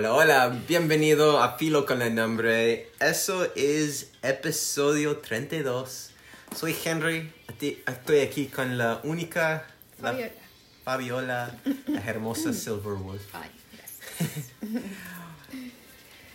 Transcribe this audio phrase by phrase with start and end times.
[0.00, 2.90] Hola, hola, bienvenido a Filo con el nombre.
[3.00, 6.12] Eso es episodio 32.
[6.56, 7.30] Soy Henry,
[7.86, 9.66] estoy aquí con la única
[10.00, 10.32] la Fabiola.
[10.84, 13.20] Fabiola, la hermosa Silverwood.
[13.34, 14.54] Ay, gracias.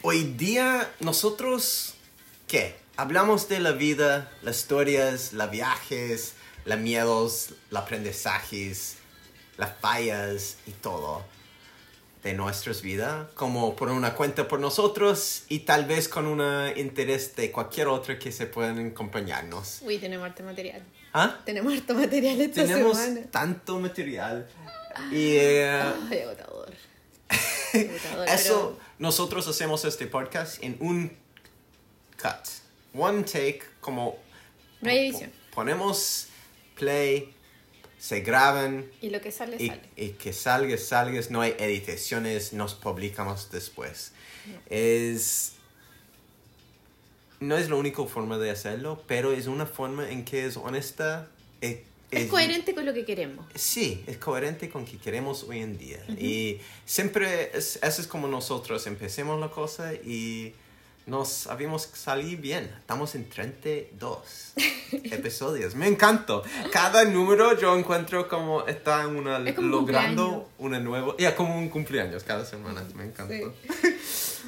[0.04, 1.96] Hoy día nosotros,
[2.48, 2.76] ¿qué?
[2.98, 6.36] Hablamos de la vida, las historias, los viajes,
[6.66, 8.98] los miedos, los aprendizajes,
[9.58, 11.26] las fallas y todo
[12.26, 16.42] de nuestras vidas, como por una cuenta por nosotros y tal vez con un
[16.76, 19.82] interés de cualquier otro que se puedan acompañarnos.
[19.84, 20.82] Uy, tenemos harto material.
[21.14, 21.40] ¿Ah?
[21.46, 23.28] Tenemos harto material esta Tenemos semana.
[23.30, 24.48] tanto material.
[25.12, 25.70] Y eh,
[26.10, 26.74] Ay, agotador.
[27.30, 31.16] Agotador, eso, nosotros hacemos este podcast en un
[32.20, 32.48] cut,
[33.00, 34.18] one take, como
[34.82, 35.32] pero No hay edición.
[35.54, 36.28] ponemos
[36.76, 37.35] play,
[38.00, 39.82] se graban Y lo que sale, y, sale.
[39.96, 44.12] y que salga, salga, no hay editaciones, nos publicamos después.
[44.70, 45.54] Es...
[47.40, 51.28] No es la única forma de hacerlo, pero es una forma en que es honesta.
[51.62, 53.46] eh, Es coherente con lo que queremos.
[53.56, 56.04] Sí, es coherente con que queremos hoy en día.
[56.18, 60.54] Y siempre, es, eso es como nosotros empecemos la cosa y
[61.06, 62.64] nos sabemos salir bien.
[62.80, 64.54] Estamos en 32
[64.92, 65.76] episodios.
[65.76, 66.42] Me encanta.
[66.72, 71.16] Cada número yo encuentro como está una, Es como un logrando una nueva...
[71.20, 72.84] Ya, como un cumpleaños cada semana.
[72.96, 73.34] Me encanta.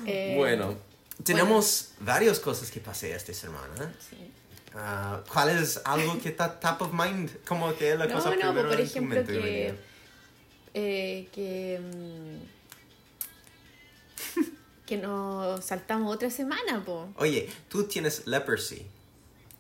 [0.06, 0.76] Eh, Bueno,
[1.24, 3.94] tenemos varias cosas que pasé esta semana.
[4.10, 4.32] sí.
[4.76, 7.32] Ah, ¿Cuál es algo que está top of mind?
[7.48, 9.50] Como que la No, cosa no, primero por en tu ejemplo mente en que...
[9.50, 9.76] día?
[10.76, 11.80] eh, que...
[11.82, 12.57] mm,
[14.88, 17.10] que nos saltamos otra semana, po.
[17.18, 18.88] Oye, tú tienes leprosy.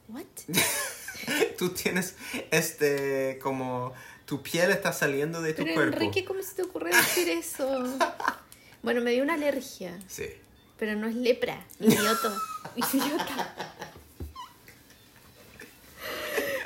[0.07, 0.23] What?
[1.57, 2.15] Tú tienes
[2.51, 3.91] este como
[4.25, 5.97] tu piel está saliendo de tu Pero cuerpo.
[5.97, 7.83] Enrique, ¿cómo se te ocurre decir eso?
[8.83, 10.27] Bueno, me dio una alergia, Sí.
[10.77, 12.33] pero no es lepra, idiota.
[12.75, 13.73] Idiota.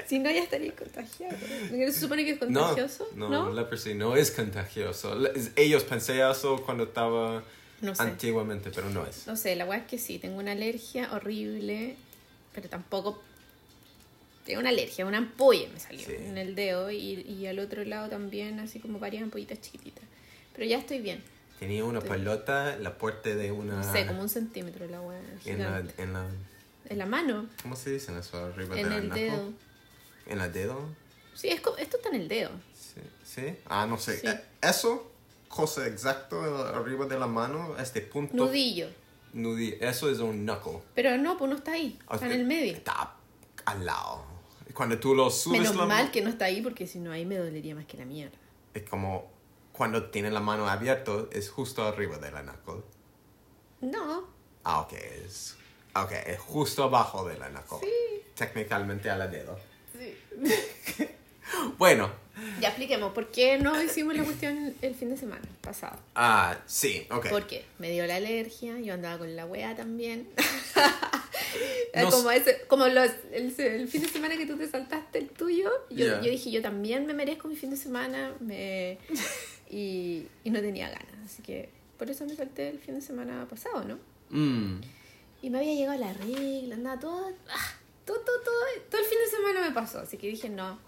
[0.08, 1.38] Si no, ya estaría contagiado.
[1.72, 3.08] ¿No se supone que es No, contagioso?
[3.16, 5.16] no, leprosy no es contagioso.
[5.56, 7.44] Ellos pensé eso cuando estaba
[7.82, 8.04] No sé.
[8.04, 9.26] antiguamente, pero no es.
[9.28, 11.96] No sé, la weá es que sí, tengo una alergia horrible,
[12.54, 13.22] pero tampoco.
[14.46, 16.14] Tengo una alergia, una ampolla me salió Sí.
[16.18, 20.04] en el dedo y, y al otro lado también, así como varias ampollitas chiquititas.
[20.54, 21.24] Pero ya estoy bien.
[21.60, 25.22] Tenía una pelota en la puerta de una No sé, como un centímetro la weá.
[25.46, 26.26] En la, en la
[26.90, 29.54] En la mano, ¿cómo se dice eso arriba en de la el dedo.
[30.26, 30.90] ¿En el dedo?
[31.36, 32.50] Sí, es co- esto está en el dedo.
[32.74, 33.56] Sí, sí.
[33.66, 34.18] Ah, no sé.
[34.18, 34.28] Sí.
[34.28, 35.11] Eh, Eso,
[35.52, 36.42] cosa exacto
[36.74, 38.36] arriba de la mano, este punto.
[38.36, 38.88] Nudillo.
[39.34, 40.80] Nudi- Eso es un knuckle.
[40.96, 42.74] Pero no, pues no está ahí, O está en sea, el medio.
[42.74, 43.16] Está
[43.66, 44.24] al lado.
[44.74, 47.26] Cuando tú lo subes Menos la mal que no está ahí porque si no ahí
[47.26, 48.38] me dolería más que la mierda.
[48.74, 49.30] es como
[49.74, 52.84] cuando tiene la mano abierta, es justo arriba de la knuckle.
[53.82, 54.28] No,
[54.64, 55.56] Ah, ok, es.
[55.96, 57.88] Ok, es justo abajo de la knuckle.
[58.36, 59.58] Técnicamente a la dedo.
[61.78, 62.10] Bueno,
[62.60, 65.98] ya expliquemos por qué no hicimos la cuestión el fin de semana pasado.
[66.16, 67.28] ah, sí, ok.
[67.30, 70.28] Porque me dio la alergia, yo andaba con la wea también.
[71.96, 75.30] Nos- como ese, como los, el, el fin de semana que tú te saltaste el
[75.30, 78.98] tuyo, yo, yo dije, yo también me merezco mi fin de semana me,
[79.70, 81.26] y, y no tenía ganas.
[81.26, 84.00] Así que por eso me salté el fin de semana pasado, ¿no?
[84.30, 84.80] Mm.
[85.42, 87.74] Y me había llegado la regla, andaba todo, ah,
[88.06, 88.54] todo, todo, todo,
[88.90, 90.00] todo el fin de semana me pasó.
[90.00, 90.80] Así que dije, no,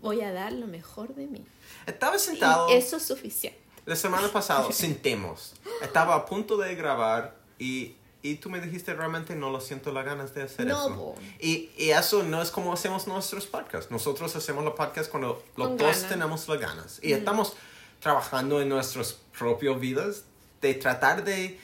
[0.00, 1.44] voy a dar lo mejor de mí.
[1.86, 2.68] Estaba sentado.
[2.70, 3.58] Y eso es suficiente.
[3.86, 5.54] La semana pasada sentemos.
[5.82, 10.04] Estaba a punto de grabar y, y tú me dijiste realmente no lo siento las
[10.04, 11.14] ganas de hacer No, eso.
[11.40, 13.90] Y, y eso no es como hacemos nuestros podcasts.
[13.90, 17.00] Nosotros hacemos los podcasts cuando los Con dos tenemos las ganas.
[17.02, 17.54] Y estamos
[18.00, 20.24] trabajando en nuestras propias vidas
[20.60, 21.58] de tratar de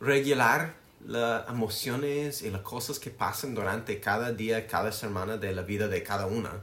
[0.00, 0.74] regular
[1.06, 5.88] las emociones y las cosas que pasan durante cada día, cada semana de la vida
[5.88, 6.60] de cada una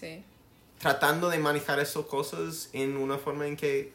[0.00, 0.22] Sí.
[0.78, 3.92] tratando de manejar esas cosas en una forma en que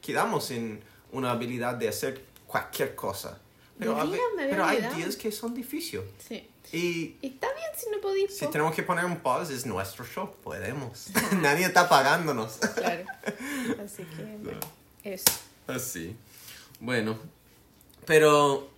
[0.00, 0.80] quedamos en
[1.12, 3.38] una habilidad de hacer cualquier cosa.
[3.78, 3.94] Pero,
[4.36, 6.04] me hay días que son difíciles.
[6.26, 6.48] Sí.
[6.72, 8.36] Y Y está bien si no podís.
[8.36, 11.08] si tenemos que poner un pause, es nuestro show, podemos.
[11.40, 12.58] Nadie está pagándonos.
[12.76, 13.04] Claro.
[13.84, 14.60] Así que, bueno,
[15.04, 15.30] eso.
[15.66, 16.16] Así.
[16.80, 17.18] Bueno,
[18.04, 18.68] pero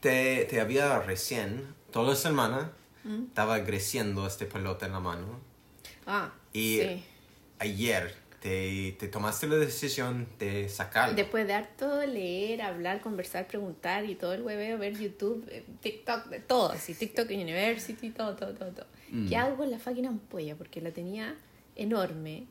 [0.00, 2.72] te, te había recién, toda la semana,
[3.04, 3.24] Mm.
[3.24, 5.26] estaba creciendo este pelota en la mano.
[6.06, 7.04] Ah, Y sí.
[7.58, 11.14] ayer te, te tomaste la decisión de sacarlo.
[11.14, 16.26] Después de harto leer, hablar, conversar, preguntar y todo el hueveo, ver YouTube, eh, TikTok,
[16.26, 18.86] de todo, así, TikTok University, todo, todo, todo, todo.
[19.10, 19.28] Mm.
[19.28, 20.56] ¿Qué hago con la fucking ampolla?
[20.56, 21.34] Porque la tenía
[21.76, 22.46] enorme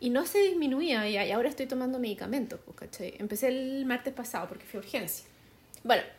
[0.00, 3.14] Y no se disminuía y y ahora estoy tomando medicamentos, pues, ¿cachai?
[3.18, 5.26] Empecé el martes pasado porque fui a urgencia.
[5.82, 6.02] Bueno,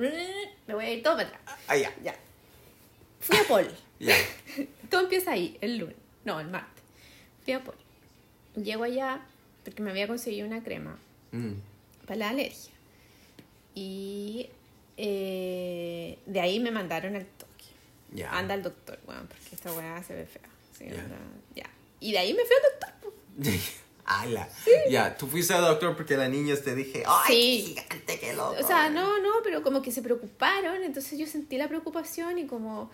[0.67, 1.41] me voy a ir todo para atrás.
[1.67, 1.93] Ah, ya.
[2.03, 2.15] Ya.
[3.19, 3.67] Fui a Paul.
[3.99, 4.15] Ya.
[4.89, 5.95] Todo empieza ahí, el lunes.
[6.25, 6.78] No, el martes.
[8.55, 9.21] Llego allá
[9.63, 10.97] porque me había conseguido una crema
[11.31, 11.53] Mm.
[12.05, 12.71] para la alergia.
[13.75, 14.49] Y
[14.97, 17.65] eh, de ahí me mandaron al toque.
[18.11, 18.31] Ya.
[18.37, 20.41] Anda al doctor, weón, porque esta weá se ve fea.
[20.77, 21.17] Sí, anda-
[21.55, 21.69] ya.
[21.99, 23.13] Y de ahí me fui al doctor.
[24.05, 24.49] Ala.
[24.89, 27.27] Ya, tú fuiste al doctor porque la niña te dije, ¡ay,
[27.61, 27.65] Sí.
[27.75, 28.55] gigante, qué loco!
[28.59, 32.47] O sea, no, no, pero como que se preocuparon, entonces yo sentí la preocupación y
[32.47, 32.89] como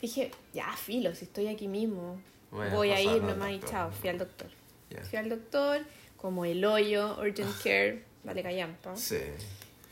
[0.00, 2.18] dije, ya, filo, si estoy aquí mismo,
[2.50, 4.48] Voy a voy a ir nomás y chao, fui al doctor.
[4.90, 5.02] Ya.
[5.04, 5.80] Fui al doctor,
[6.16, 8.96] como el hoyo, urgent care, vale callampa.
[8.96, 9.18] Sí.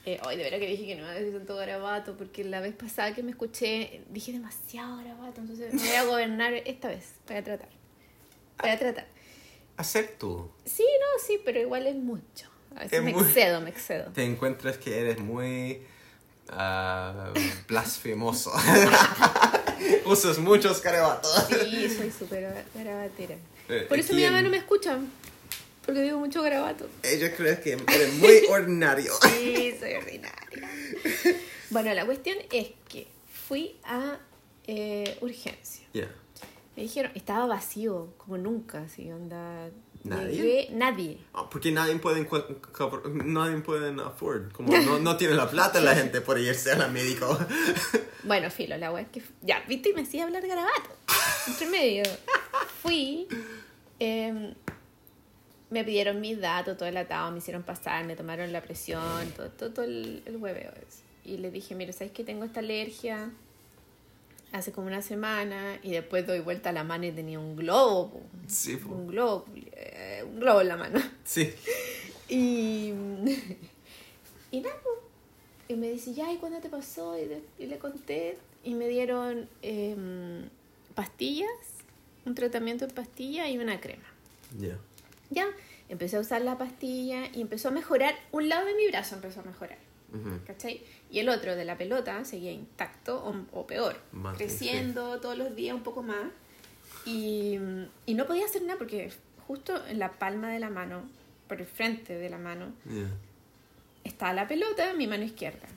[0.06, 2.61] Eh, hoy de verdad que dije que no iba a decir tanto garabato, porque la
[2.61, 7.12] vez pasada que me escuché dije demasiado garabato, entonces me voy a gobernar esta vez,
[7.26, 7.69] voy a tratar.
[8.61, 9.06] Voy a tratar.
[9.76, 10.50] Hacer tú.
[10.64, 12.49] Sí, no, sí, pero igual es mucho.
[12.75, 14.12] A veces Es me muy- excedo, me excedo.
[14.12, 15.82] Te encuentras que eres muy
[16.50, 17.32] ah,
[17.69, 18.53] blasfemoso.
[20.06, 21.31] Usas muchos carabatos.
[21.49, 23.37] Sí, soy súper garabatera.
[23.69, 24.99] Eh, Por eso mi mamá en- no me escucha,
[25.84, 26.88] porque digo mucho garabato.
[27.02, 29.12] Ella cree que eres muy ordinario.
[29.23, 30.69] Sí, soy ordinaria.
[31.70, 33.08] Bueno, la cuestión es que
[33.49, 34.19] fui a
[34.67, 35.87] eh, urgencia.
[36.76, 39.70] Me dijeron, estaba vacío, como nunca, así, onda.
[40.08, 40.32] ¿Nadie?
[40.43, 41.19] Llegué- nadie.
[41.35, 42.26] Ah, Porque nadie puede,
[43.25, 44.53] nadie puede afford.
[44.53, 47.38] Como no, no tiene la plata la gente por irse al médico.
[48.25, 49.23] Bueno, filo, la wea es que.
[49.43, 50.91] Ya, viste, y me hacía hablar garabato.
[51.47, 52.03] Entre medio.
[52.82, 53.29] Fui.
[54.00, 54.53] em,
[55.70, 59.50] me pidieron mis datos, todo el atado, me hicieron pasar, me tomaron la presión, todo,
[59.50, 61.03] todo, todo el, el hueveo ese.
[61.25, 63.31] Y le dije, mira, ¿sabes que tengo esta alergia?
[64.53, 65.79] Hace como una semana.
[65.85, 68.23] Y después doy vuelta a la mano y tenía un globo.
[68.49, 68.75] Sí.
[68.88, 69.44] Un globo.
[70.26, 71.00] Eh, un globo en la mano.
[71.25, 71.52] Sí.
[72.28, 72.93] Y,
[74.50, 74.76] y nada,
[75.69, 77.19] y me dice, ya, ¿y cuándo te pasó?
[77.19, 80.49] Y, de- y le conté, y me dieron em,
[80.94, 81.49] pastillas,
[82.25, 84.05] un tratamiento en pastilla y una crema.
[84.58, 84.76] Ya.
[85.31, 85.46] Ya,
[85.88, 89.40] empecé a usar la pastilla y empezó a mejorar, un lado de mi brazo empezó
[89.40, 89.79] a mejorar.
[90.46, 90.81] ¿cachai?
[91.11, 95.55] Y el otro de la pelota seguía intacto o, o peor, Más, creciendo todos los
[95.55, 96.31] días un poco más.
[97.05, 97.58] Y,
[98.06, 99.12] y no podía hacer nada porque
[99.46, 101.02] justo en la palma de la mano,
[101.48, 103.08] por el frente de la mano, Ya.
[104.04, 105.69] estaba la pelota en mi mano izquierda.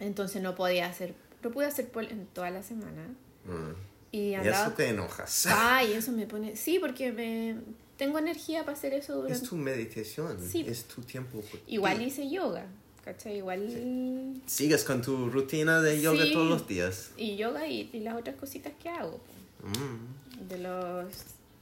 [0.00, 3.06] Entonces no podía hacer, no pude hacer pol en toda la semana.
[3.44, 3.72] Mm.
[4.12, 4.66] Y Y andaba...
[4.66, 5.46] eso te enojas.
[5.48, 6.56] Ay, eso me pone...
[6.56, 7.56] Sí, porque me...
[7.96, 9.34] tengo energía para hacer eso durante...
[9.34, 10.38] Es tu meditación.
[10.40, 10.64] Sí.
[10.66, 11.40] Es tu tiempo.
[11.66, 12.04] Igual ti.
[12.04, 12.66] hice yoga,
[13.04, 13.38] ¿cachai?
[13.38, 14.40] Igual...
[14.46, 16.32] Sigues con tu rutina de yoga Sí.
[16.32, 17.12] todos los días.
[17.16, 19.20] Y yoga y, y las otras cositas que hago.
[19.62, 20.48] Mm.
[20.48, 21.06] De los...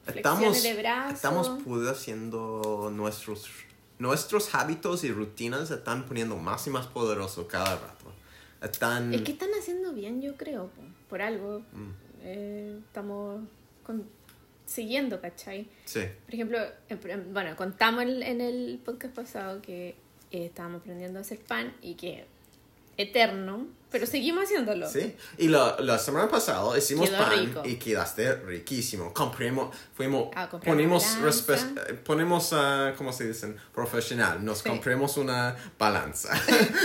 [0.07, 1.15] Estamos, de brazos.
[1.15, 1.49] estamos
[2.93, 3.49] nuestros,
[3.99, 8.13] nuestros hábitos y rutinas se están poniendo más y más poderosos cada rato.
[8.63, 9.15] Están...
[9.15, 11.61] Es que están haciendo bien, yo creo, po, por algo.
[11.73, 11.91] Mm.
[12.23, 13.41] eh, estamos
[13.85, 14.07] con-
[14.67, 15.69] siguiendo, ¿cachai?
[15.85, 16.01] Sí.
[16.27, 19.97] Por ejemplo, en- en- bueno, contamos en, en el podcast pasado que
[20.31, 22.27] eh, estábamos aprendiendo a hacer pan y que
[22.97, 24.89] eterno, pero seguimos haciéndolo.
[24.89, 25.15] Sí.
[25.39, 27.63] Y la, la semana pasada hicimos Quedó pan rico.
[27.65, 29.13] y quedaste riquísimo.
[29.13, 31.45] Compremos, fuimos, Ah, compramos ponemos,
[32.05, 33.57] ponemos, ah, ¿cómo se dicen?
[33.75, 34.45] Profesional.
[34.45, 34.69] Nos Sí.
[34.69, 36.31] compremos una balanza.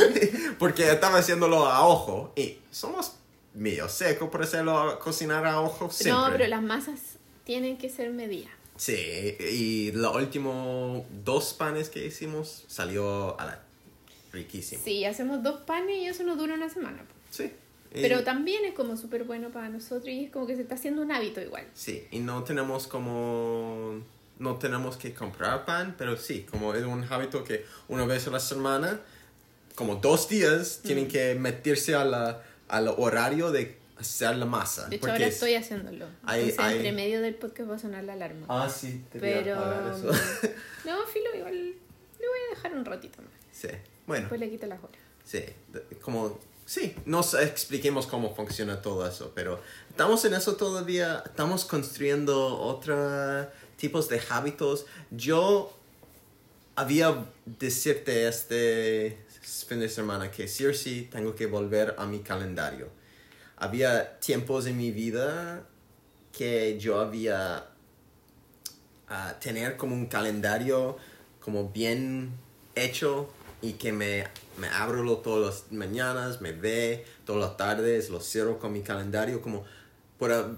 [0.60, 3.14] Porque estaba haciéndolo a ojo y somos
[3.54, 6.12] medio seco por hacerlo cocinar a ojo siempre.
[6.22, 7.00] No, pero las masas
[7.46, 8.52] tienen que ser medidas.
[8.78, 13.60] Sí, y los últimos dos panes que hicimos salió a la
[14.36, 14.82] riquísimo.
[14.84, 17.04] Sí, hacemos dos panes y eso nos dura una semana.
[17.32, 17.52] Sí.
[17.92, 21.02] Pero también es como súper bueno para nosotros y es como que se está haciendo
[21.02, 21.66] un hábito igual.
[21.74, 24.02] Sí, y no tenemos como...
[24.38, 28.32] No tenemos que comprar pan, pero sí, como es un hábito que una vez a
[28.32, 29.00] la semana,
[29.76, 30.88] como dos días, Mm.
[30.88, 34.90] tienen que meterse a la, al horario de hacer la masa.
[34.90, 36.08] De hecho, ahora es- estoy haciéndolo.
[36.26, 38.46] hay- Entonces, hay- entre medio del podcast va a sonar la alarma.
[38.50, 39.56] Ah, sí, te pero...
[39.56, 40.08] apagar eso.
[40.86, 41.74] no, Filo, igual
[42.20, 43.32] le voy a dejar un ratito más.
[43.52, 43.70] sí,
[44.08, 44.24] bueno.
[44.24, 44.98] Después le quito las horas.
[45.24, 45.44] Sí,
[46.02, 52.60] como, sí, nos expliquemos cómo funciona todo eso, pero estamos en eso todavía, estamos construyendo
[52.60, 54.86] otros tipos de hábitos.
[55.10, 55.76] Yo
[56.76, 62.20] había decirte este fin de semana que sí o sí tengo que volver a mi
[62.20, 62.90] calendario.
[63.58, 65.68] Había tiempos en mi vida
[66.32, 67.70] que yo había
[69.08, 70.98] a tener como un calendario
[71.46, 72.32] como bien
[72.74, 73.30] hecho
[73.62, 74.26] y que me,
[74.58, 79.44] me abro todas las mañanas, me ve todas las tardes, lo cierro con mi calendario
[79.44, 79.64] como
[80.18, 80.58] para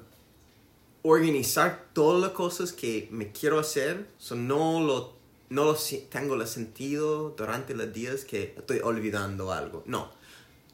[1.03, 5.13] organizar todas las cosas que me quiero hacer, so no lo,
[5.49, 5.75] no
[6.09, 9.83] tengo el sentido durante los días que estoy olvidando algo.
[9.85, 10.11] No,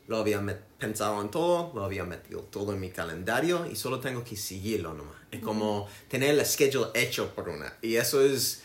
[0.07, 0.43] lo había
[0.77, 4.93] pensado en todo, lo había metido todo en mi calendario y solo tengo que seguirlo
[4.93, 5.15] nomás.
[5.31, 7.77] Es como tener el schedule hecho por una.
[7.81, 8.62] Y eso es,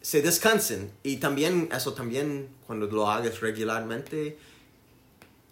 [0.00, 0.90] se descansen.
[1.02, 4.38] Y también, eso también, cuando lo hagas regularmente,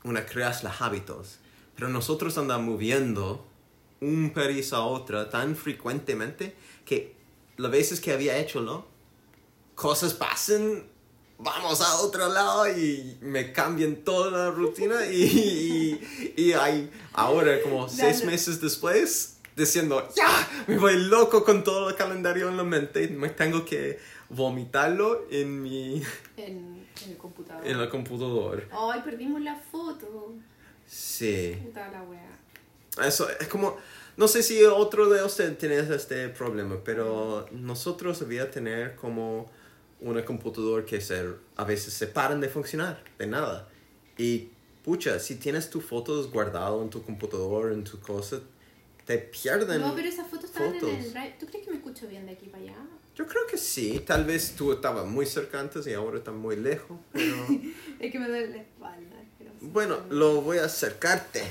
[0.04, 1.38] una creas los hábitos.
[1.74, 3.46] Pero nosotros andamos moviendo
[4.00, 7.16] un país a otra tan frecuentemente que
[7.56, 8.86] las veces que había hecho lo,
[9.74, 10.84] cosas pasan,
[11.38, 15.22] vamos a otro lado y me cambian toda la rutina y,
[16.36, 21.90] y, y hay ahora como seis meses después diciendo, ya, me voy loco con todo
[21.90, 23.98] el calendario en la mente, me tengo que
[24.30, 26.02] vomitarlo en mi
[26.36, 27.66] En, en el computador.
[27.66, 28.68] en el computador.
[28.70, 30.34] Ay, perdimos la foto.
[30.86, 31.56] Sí.
[31.64, 33.06] Puta la wea.
[33.06, 33.76] Eso es como,
[34.16, 39.50] no sé si otro de ustedes tiene este problema, pero nosotros debía tener como
[40.00, 41.24] una computadora que se,
[41.56, 43.68] a veces se paran de funcionar, de nada.
[44.16, 44.48] Y
[44.84, 48.40] pucha, si tienes tus fotos guardadas en tu computador, en tu cosa,
[49.04, 49.80] te pierden.
[49.80, 51.36] No, pero esas fotos estaban en el drive.
[51.38, 52.76] ¿Tú crees que me escucho bien de aquí para allá?
[53.18, 56.54] Yo creo que sí, tal vez tú estabas muy cerca antes y ahora estás muy
[56.54, 57.34] lejos, pero
[57.98, 59.16] Es que me duele la espalda.
[59.60, 61.42] bueno, lo voy a acercarte.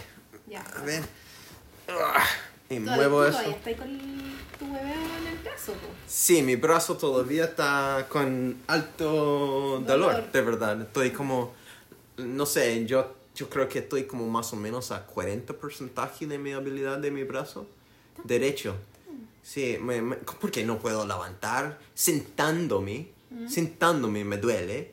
[0.48, 0.62] Ya.
[0.62, 1.04] A ver.
[1.90, 2.24] Ah,
[2.70, 3.38] Y muevo tú eso.
[3.40, 3.98] Todavía estás con
[4.58, 5.88] tu bebé en el brazo, po.
[6.08, 10.32] Sí, mi brazo todavía está con alto dolor, Dolor.
[10.32, 10.82] de verdad.
[10.84, 11.54] Estoy como,
[12.16, 16.54] no sé, yo, yo creo que estoy como más o menos a 40% de mi
[16.54, 17.68] habilidad de mi brazo
[18.24, 18.78] derecho.
[19.48, 23.08] Sí, me, me- porque no puedo levantar, sentándome,
[23.48, 24.92] sentándome me duele.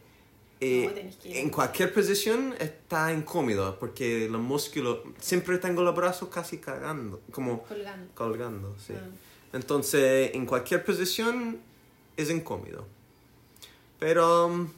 [0.61, 6.59] Eh, No, en cualquier posición está incómodo porque los músculos, siempre tengo los brazos casi
[6.59, 8.15] cagando, como Colgando.
[8.15, 8.93] colgando, sí.
[8.97, 9.03] Ah.
[9.55, 11.59] Entonces, en cualquier posición
[12.17, 12.87] es incómodo.
[13.99, 14.69] Pero um,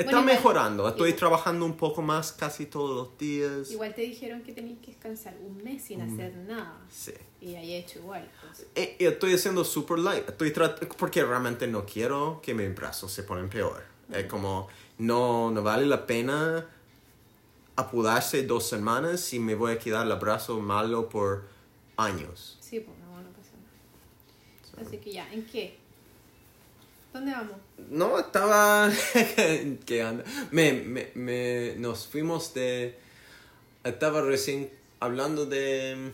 [0.00, 0.88] está Bueno, igual- mejorando.
[0.88, 3.70] Estoy igual- trabajando un poco más casi todos los días.
[3.70, 6.80] Igual te dijeron que tenías que descansar un mes sin hacer nada.
[6.90, 7.12] Sí.
[7.40, 8.30] Y ahí he hecho igual.
[8.42, 8.66] pues.
[8.74, 10.28] E- Y estoy haciendo super light.
[10.28, 10.52] Estoy
[10.98, 13.84] porque realmente no quiero que mis brazos se ponen peor.
[14.12, 16.66] Es como, no, no vale la pena
[17.76, 21.46] apurarse dos semanas si me voy a quedar el brazo malo por
[21.96, 22.58] años.
[22.60, 24.86] Sí, pues no, no pasa nada.
[24.86, 25.78] Así que ya, ¿en qué?
[27.12, 27.56] ¿Dónde vamos?
[27.90, 28.90] No, estaba...
[29.86, 30.24] ¿Qué anda?
[30.52, 32.96] Me, me, me- nos fuimos de...
[33.84, 36.12] Estaba recién hablando de...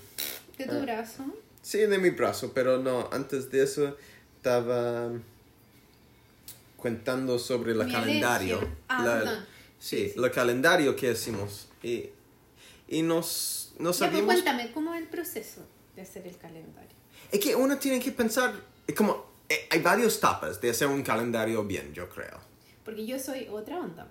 [0.57, 0.79] De tu Ah.
[0.81, 1.25] brazo.
[1.61, 3.97] Sí, de mi brazo, pero no, antes de eso
[4.37, 5.11] estaba
[6.77, 8.61] contando sobre el calendario.
[8.89, 9.47] Ah, La- perdón.
[9.79, 11.69] sí, el calendario que hicimos.
[11.83, 12.11] Y,
[12.89, 15.63] y nos, nos Ya, pues cuéntame, ¿cómo es el proceso
[15.97, 16.91] de hacer el calendario?
[17.33, 18.55] Es que uno tiene que pensar...
[18.97, 19.27] Como...
[19.49, 22.39] eh, Hay varios etapas de hacer un calendario bien, yo creo.
[22.85, 24.09] Porque yo soy otra onda.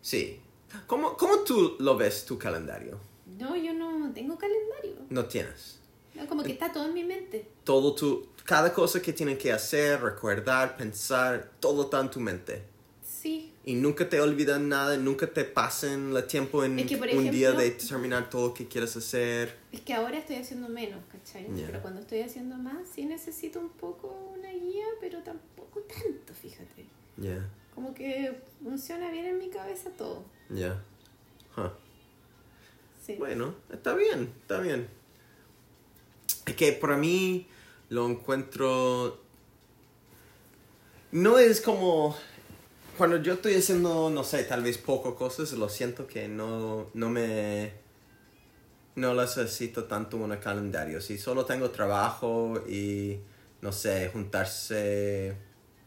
[0.00, 0.40] Sí.
[0.86, 2.98] ¿Cómo, cómo tú lo ves tu calendario?
[3.38, 4.96] No, yo no tengo calendario.
[5.10, 5.78] No tienes.
[6.14, 7.48] No, como que está todo en mi mente.
[7.64, 8.28] Todo tu...
[8.44, 12.62] Cada cosa que tienes que hacer, recordar, pensar, todo está en tu mente.
[13.04, 13.52] Sí.
[13.68, 17.30] Y nunca te olvidan nada, nunca te pasen el tiempo en Es que, por un
[17.32, 19.56] día ejemplo- de terminar todo lo que quieres hacer.
[19.72, 21.48] Es que ahora estoy haciendo menos, ¿cachai?
[21.56, 21.66] Ya.
[21.66, 26.86] Pero cuando estoy haciendo más, sí necesito un poco una guía, pero tampoco tanto, fíjate.
[27.16, 27.44] Ya,
[27.74, 30.22] Como que funciona bien en mi cabeza todo.
[30.48, 30.80] ya.
[31.56, 31.70] Huh.
[33.04, 33.16] Sí.
[33.18, 34.86] Bueno, está bien, está bien.
[36.46, 37.48] Es que para mí
[37.88, 39.18] lo encuentro...
[41.10, 42.16] No es como...
[42.96, 47.10] Cuando yo estoy haciendo, no sé, tal vez poco cosas, lo siento que no, no
[47.10, 47.72] me...
[48.94, 51.02] No necesito tanto un calendario.
[51.02, 53.18] Si solo tengo trabajo y,
[53.60, 55.36] no sé, juntarse,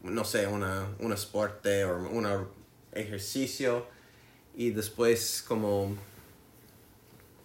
[0.04, 2.28] no sé, una, un esporte o un
[2.92, 3.86] ejercicio
[4.56, 5.96] y después como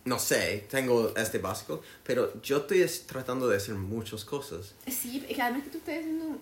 [0.05, 4.75] no sé, tengo este básico, pero yo estoy es- tratando de hacer muchas cosas.
[4.88, 6.38] Sí, además que tú estás haciendo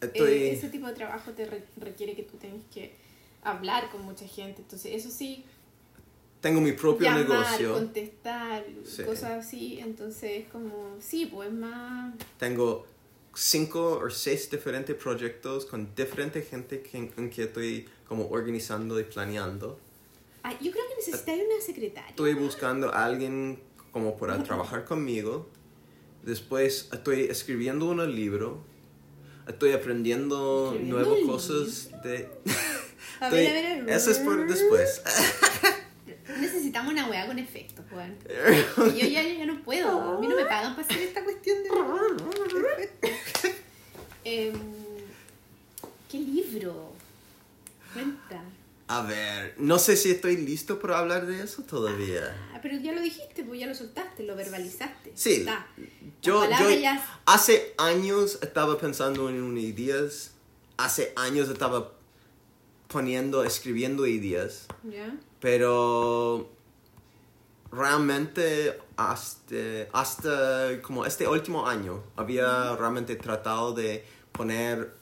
[0.00, 0.30] Estoy...
[0.32, 2.94] eh, ese tipo de trabajo te re- requiere que tú tengas que
[3.42, 4.62] hablar con mucha gente.
[4.62, 5.44] Entonces, eso sí,
[6.40, 7.74] Tengo mi propio llamar, negocio.
[7.74, 9.02] contestar, Sí.
[9.04, 9.80] cosas así.
[9.80, 12.14] Entonces, es como, sí, pues más.
[12.38, 12.86] Tengo
[13.34, 19.04] cinco o seis diferentes proyectos con diferente gente que, en que estoy como organizando y
[19.04, 19.78] planeando.
[20.44, 22.10] Ah, yo creo que necesitáis una secretaria.
[22.10, 23.58] Estoy buscando a alguien
[23.90, 25.48] como para trabajar conmigo.
[26.22, 28.62] Después estoy escribiendo un libro.
[29.48, 32.28] Estoy aprendiendo ¿Escribiendo nuevas cosas de...
[33.20, 33.94] A Estoy- ver, a ver, a ver.
[33.96, 35.02] Eso es por después.
[36.40, 37.84] Necesitamos una weá con efectos.
[38.94, 40.16] Y Yo ya, ya no puedo.
[40.16, 42.88] A mí no me pagan para hacer esta cuestión de.
[44.24, 44.54] Em,
[46.10, 46.92] ¿Qué libro?
[47.92, 48.42] Cuenta.
[48.88, 52.34] A ver, no sé si estoy listo para hablar de eso todavía.
[52.54, 55.12] Ah, pero ya lo dijiste, pues ya lo soltaste, lo verbalizaste.
[55.14, 55.66] Sí, Está.
[56.22, 60.32] Yo, yo ya- hace años estaba pensando en una ideas,
[60.78, 61.92] hace años estaba
[62.88, 65.14] poniendo, escribiendo ideas, ¿Ya?
[65.40, 66.50] pero
[67.70, 69.54] realmente hasta,
[69.92, 74.94] hasta como este último año había realmente tratado de poner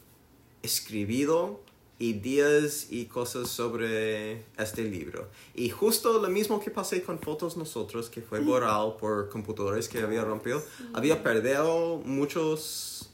[0.63, 1.63] escribido
[1.99, 5.29] ideas y cosas sobre este libro.
[5.55, 10.01] Y justo lo mismo que pasé con fotos nosotros, que fue borrado por computadores que
[10.01, 10.63] había rompido,
[10.93, 13.11] había perdido muchos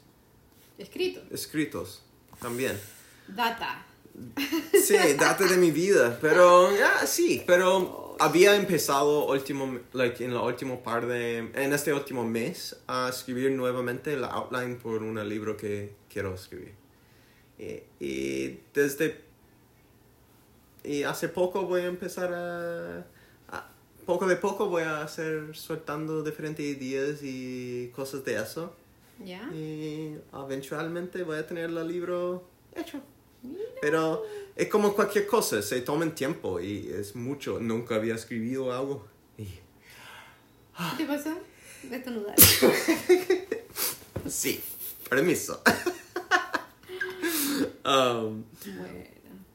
[0.79, 1.21] Escrito.
[1.31, 2.03] escritos
[2.41, 2.79] también.
[3.29, 3.87] Data.
[4.83, 10.43] Sí, date de mi vida, pero ya sí, pero había empezado último, like, en la
[10.43, 15.57] último par de, en este último mes a escribir nuevamente la outline por un libro
[15.57, 16.82] que quiero escribir.
[17.63, 19.21] Y, y desde,
[20.85, 22.99] y hace poco voy a empezar a,
[23.57, 23.71] a-
[24.05, 28.75] poco de poco voy a hacer soltando diferentes ideas y cosas de eso.
[29.25, 29.49] ¿Ya?
[29.55, 32.43] Y eventualmente voy a tener el libro
[32.75, 33.01] hecho.
[33.81, 34.25] Pero
[34.57, 37.61] es como cualquier cosa, se toma tiempo y es mucho.
[37.61, 39.07] Nunca había escrito algo.
[39.39, 39.45] Y-
[40.97, 42.35] ¿Qué te a estornudar.
[44.29, 44.61] Sí,
[45.09, 45.63] permiso.
[47.85, 49.05] Um, Bueno.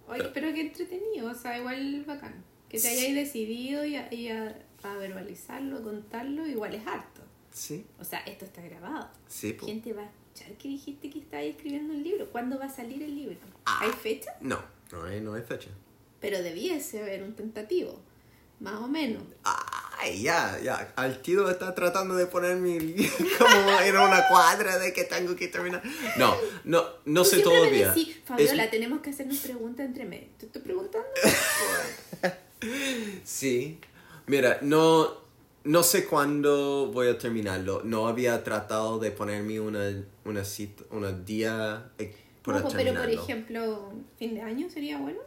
[0.09, 2.43] Oye, pero qué entretenido, o sea, igual bacán.
[2.69, 7.21] Que te hayáis decidido y, a, y a- a verbalizarlo, a contarlo, igual es harto.
[7.51, 9.09] sí, O sea, esto está grabado.
[9.27, 9.53] sí.
[9.53, 9.65] po.
[9.65, 12.29] ¿Quién te va a escuchar que dijiste que estabas escribiendo un libro?
[12.31, 13.37] ¿Cuándo va a salir el libro?
[13.65, 13.79] Ah.
[13.81, 14.31] ¿Hay fecha?
[14.41, 14.59] No,
[14.91, 15.69] no hay, no hay fecha.
[16.21, 17.99] Pero debiese haber un tentativo.
[18.59, 19.23] Más o menos.
[19.99, 20.93] Ay, ya, ya.
[20.95, 25.35] Al tiro está tratando de poner mi libro como en una cuadra de que tengo
[25.35, 25.81] que terminar.
[26.17, 27.93] No, no, no Tú sé todavía.
[27.95, 30.27] Es- Fabiola, tenemos que hacernos preguntas entre medio.
[30.37, 31.07] ¿Te estoy preguntando?
[33.23, 33.79] Sí.
[34.25, 35.13] Mira, no,
[35.63, 37.81] no sé cuándo voy a terminarlo.
[37.83, 43.01] No había tratado de ponerme una, una cita, una día eh, para Ojo, pero por
[43.03, 43.23] terminarlo.
[43.23, 45.19] ejemplo, fin de año sería bueno.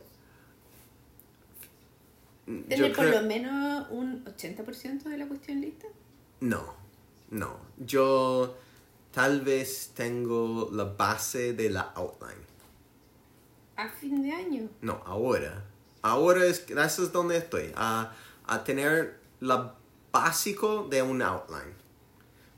[2.69, 5.87] Tener por creo- lo menos un 80% de la cuestión lista.
[6.41, 6.75] No,
[7.31, 7.57] no.
[7.79, 8.57] Yo
[9.13, 12.45] tal vez tengo la base de la outline.
[13.77, 14.69] A fin de año.
[14.83, 15.65] No, ahora.
[16.03, 17.73] Ahora es, eso es donde estoy.
[17.77, 18.13] A,
[18.47, 19.75] a tener la
[20.13, 21.75] básico de un outline.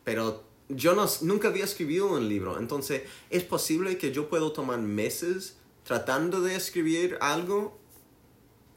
[0.04, 2.58] Pero yo no, nunca había escrito un libro.
[2.58, 7.78] Entonces es posible que yo puedo tomar meses tratando de escribir algo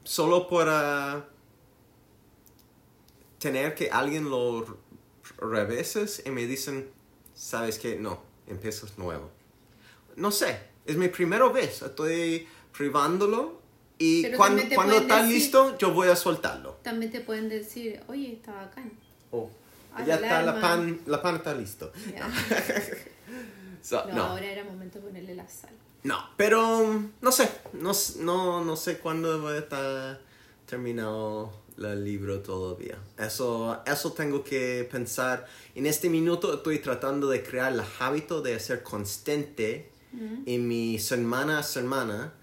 [0.06, 1.28] solo para
[3.40, 4.66] tener que alguien lo
[5.38, 6.90] reveses y me dicen,
[7.34, 9.30] sabes que no, empiezas nuevo.
[10.16, 13.60] No sé, es mi primera vez, estoy privándolo
[13.98, 16.78] y Pero cuando, cuando está decir- listo yo voy a soltarlo.
[16.84, 18.92] También te pueden decir, oye, está bacán.
[19.32, 19.50] Oh,
[19.94, 21.92] Haz ya está, la pan, la pan está listo.
[22.14, 22.30] Ya.
[23.82, 25.70] So, No, no, ahora era momento de ponerle la sal.
[26.06, 30.22] No, pero no sé, no, no, no sé cuándo voy a estar
[30.68, 33.00] terminado el libro todavía.
[33.18, 35.48] Eso, eso tengo que pensar.
[35.74, 39.92] En este minuto estoy tratando de crear el hábito de ser constante
[40.46, 42.36] en mi semana a semana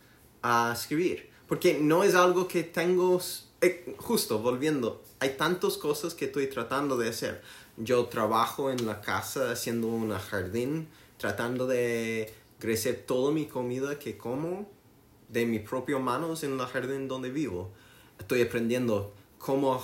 [0.43, 1.31] a escribir.
[1.47, 3.21] Porque no es algo que tengo,
[3.61, 7.43] eh, justo volviendo, hay tantas cosas que estoy tratando de hacer.
[7.77, 14.17] Yo trabajo en la casa haciendo un jardín, tratando de crecer toda mi comida que
[14.17, 14.71] como
[15.29, 17.73] de mis propias manos en el jardín donde vivo.
[18.21, 19.83] Estoy aprendiendo cómo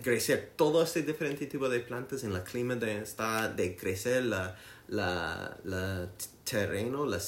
[0.00, 4.56] crecer todo este diferente tipo de plantas en el clima de, está, de crecer la,
[4.86, 6.08] la,
[6.44, 7.18] terreno, la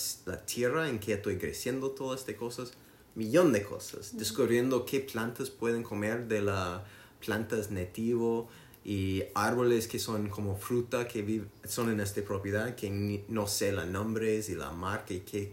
[0.47, 2.73] tierra en que estoy creciendo todas estas cosas,
[3.17, 6.83] millón de cosas, descubriendo qué plantas pueden comer de las
[7.19, 8.49] plantas nativo
[8.85, 13.47] y árboles que son como fruta que viv- son en esta propiedad que ni- no
[13.47, 15.53] sé los nombres y la marca y qué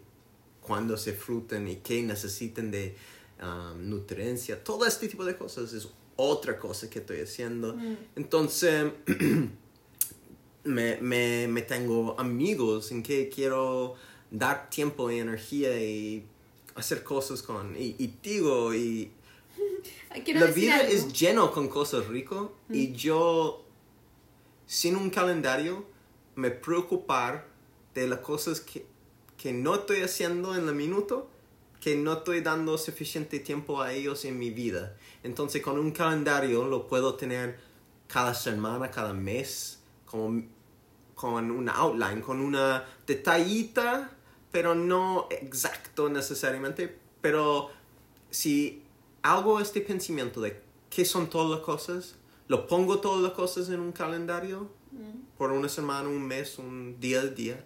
[0.62, 2.96] cuándo se frutan y qué necesitan de
[3.42, 5.88] um, nutriencia, todo este tipo de cosas es
[6.18, 7.78] otra cosa que estoy haciendo.
[8.16, 8.92] Entonces,
[10.64, 13.96] me, me, me tengo amigos en que quiero
[14.32, 16.26] dar tiempo y energía y
[16.76, 17.76] hacer cosas con.
[17.78, 19.12] Y, y digo, y
[20.24, 20.92] quiero la decir vida algo.
[20.92, 23.66] es lleno con cosas ricas y yo,
[24.66, 25.86] sin un calendario,
[26.36, 27.48] me preocupar
[27.94, 28.86] de las cosas que,
[29.38, 31.30] que no estoy haciendo en el minuto,
[31.80, 34.96] que no estoy dando suficiente tiempo a ellos en mi vida.
[35.24, 37.60] Entonces con un calendario lo puedo tener
[38.08, 40.44] cada semana, cada mes, como,
[41.16, 44.12] con una outline, con una detallita,
[44.52, 46.96] pero no exacto necesariamente.
[47.22, 47.72] Pero
[48.30, 48.84] si
[49.28, 52.16] hago este pensamiento de qué son todas las cosas,
[52.48, 54.70] lo pongo todas las cosas en un calendario
[55.38, 57.64] por una semana, un mes, un día al día.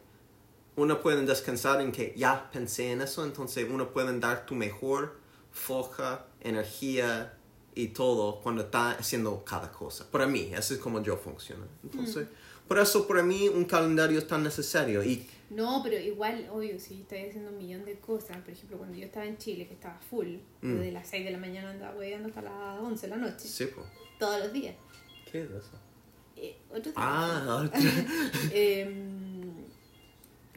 [0.75, 5.19] Uno puede descansar en que ya pensé en eso, entonces uno puede dar tu mejor
[5.51, 7.37] foja, energía
[7.75, 10.09] y todo cuando está haciendo cada cosa.
[10.09, 11.65] Para mí, eso es como yo funciono.
[11.83, 12.27] Entonces,
[12.67, 15.03] por eso para mí un calendario es tan necesario.
[15.03, 18.97] Y No, pero igual, obvio, si estoy haciendo un millón de cosas, por ejemplo, cuando
[18.97, 20.77] yo estaba en Chile, que estaba full, Mm.
[20.77, 23.65] desde las 6 de la mañana andaba hueveando hasta las 11 de la noche, sí,
[23.65, 23.83] po.
[24.17, 24.75] todos los días.
[25.31, 25.77] ¿qué es eso?
[26.37, 27.69] Eh, otro Ah,
[28.53, 29.51] Em,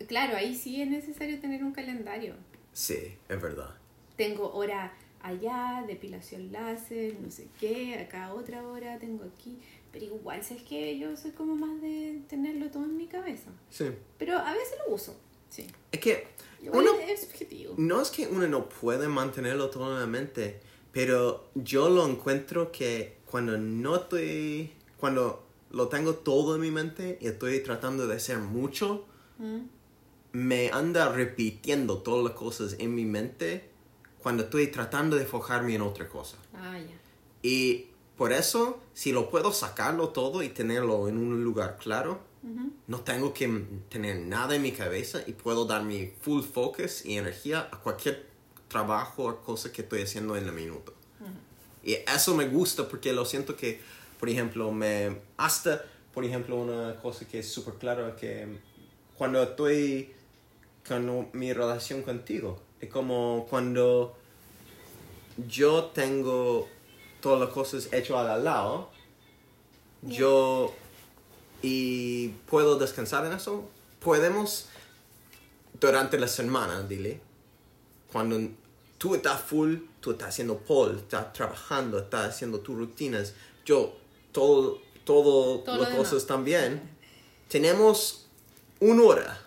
[0.09, 2.35] claro, ahí sí es necesario tener un calendario.
[2.72, 3.74] sí, es verdad.
[4.16, 9.59] Tengo hora allá, depilación láser, no sé qué, acá otra hora, tengo aquí.
[9.94, 13.50] Pero igual, ¿sabes que Yo soy como más de tenerlo todo en mi cabeza.
[13.70, 13.87] Sí.
[14.18, 15.16] Pero a veces lo uso,
[15.48, 15.66] sí.
[15.92, 16.26] Es que
[16.62, 17.74] Igual uno, es subjetivo.
[17.78, 20.61] no es que uno no puede mantenerlo todo en la mente,
[20.92, 27.18] pero yo lo encuentro que cuando no estoy, cuando lo tengo todo en mi mente
[27.20, 29.07] y estoy tratando de hacer mucho,
[29.38, 29.62] Mm.
[30.33, 33.68] me anda repitiendo todas las cosas en mi mente
[34.22, 36.37] cuando estoy tratando de enfocarme en otra cosa.
[36.54, 36.96] Ah, ya.
[37.42, 42.20] Y por eso, si lo puedo sacarlo todo y tenerlo en un lugar claro,
[42.87, 47.16] no tengo que tener nada en mi cabeza y puedo dar mi full focus y
[47.16, 48.27] energía a cualquier
[48.68, 50.92] trabajo o cosa que estoy haciendo en el minuto.
[51.83, 53.81] Y eso me gusta porque lo siento que,
[54.20, 58.46] por ejemplo, me hasta, por ejemplo, una cosa que es súper clara que
[59.16, 60.12] cuando estoy
[60.87, 64.16] con mi relación contigo, es como cuando
[65.48, 66.68] yo tengo
[67.25, 68.91] todas las cosas hechas al lado,
[70.03, 70.75] yo
[71.63, 73.67] y puedo descansar en eso.
[73.99, 74.67] Podemos
[75.81, 77.23] durante la semana, dile,
[78.13, 78.39] cuando
[78.99, 83.33] tú estás full, tú estás haciendo pole, estás trabajando, estás haciendo tus rutinas.
[83.65, 83.97] Yo,
[84.31, 85.97] todo, todo, Todo las lo demás.
[86.11, 86.91] cosas también.
[87.49, 88.27] Tenemos
[88.81, 89.41] una hora,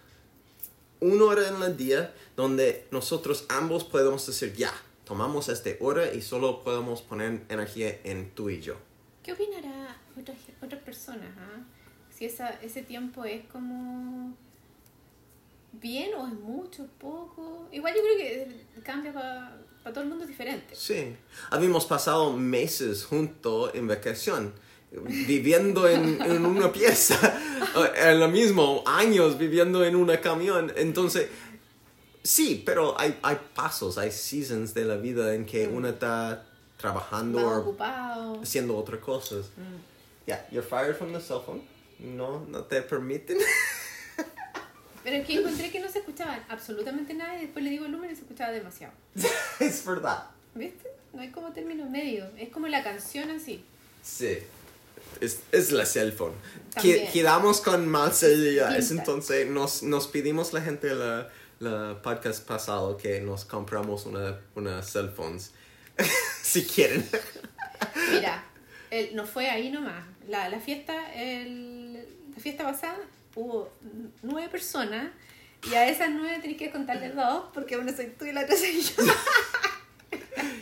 [1.00, 4.74] una hora en el día donde nosotros ambos podemos decir, ya,
[5.08, 8.76] tomamos esta hora y solo podemos poner energía en tú y yo.
[9.24, 11.30] ¿Qué opinará otras otras personas?
[11.38, 11.64] ah?
[12.14, 14.36] Si esa, ese tiempo es como
[15.74, 17.68] bien o es mucho, poco.
[17.72, 20.76] Igual yo creo que cambia para todo el mundo es diferente.
[20.76, 21.16] Sí,
[21.52, 24.54] habíamos pasado meses juntos en vacación,
[24.92, 27.40] viviendo en, en una pieza,
[27.96, 30.74] en lo mismo, años viviendo en un camión.
[30.76, 31.30] Entonces,
[32.28, 36.46] sí, pero hay, hay pasos, hay seasons de la vida en que uno está
[36.78, 38.42] trabajando o ocupado.
[38.42, 39.46] haciendo otras cosas.
[40.26, 41.62] Yeah, you're fired from the cell phone.
[42.00, 43.38] No, no te permiten.
[45.04, 47.92] Pero es que encontré que no se escuchaba absolutamente nada y después le digo el
[47.94, 48.94] número y se escuchaba demasiado.
[49.60, 50.26] es verdad.
[50.54, 50.90] ¿Viste?
[51.14, 52.26] No hay como término medio.
[52.38, 53.64] Es como la canción así.
[54.04, 54.40] Sí.
[55.22, 56.34] Es, es la cell phone.
[56.74, 57.06] También.
[57.06, 57.96] Que- Quedamos con.
[57.96, 58.92] Es Vintage.
[58.92, 64.82] entonces nos, nos pedimos la gente la, la podcast pasado que nos compramos una, una
[64.84, 65.52] cell phones.
[66.42, 67.08] si quieren.
[68.12, 68.44] Mira,
[68.92, 70.04] el- no fue ahí nomás.
[70.28, 71.94] La, la fiesta, el,
[72.36, 72.98] la fiesta pasada
[73.36, 73.72] hubo
[74.24, 75.10] nueve personas
[75.70, 78.56] y a esas nueve tenés que contarle dos porque una soy tú y la otra
[78.56, 79.04] soy yo.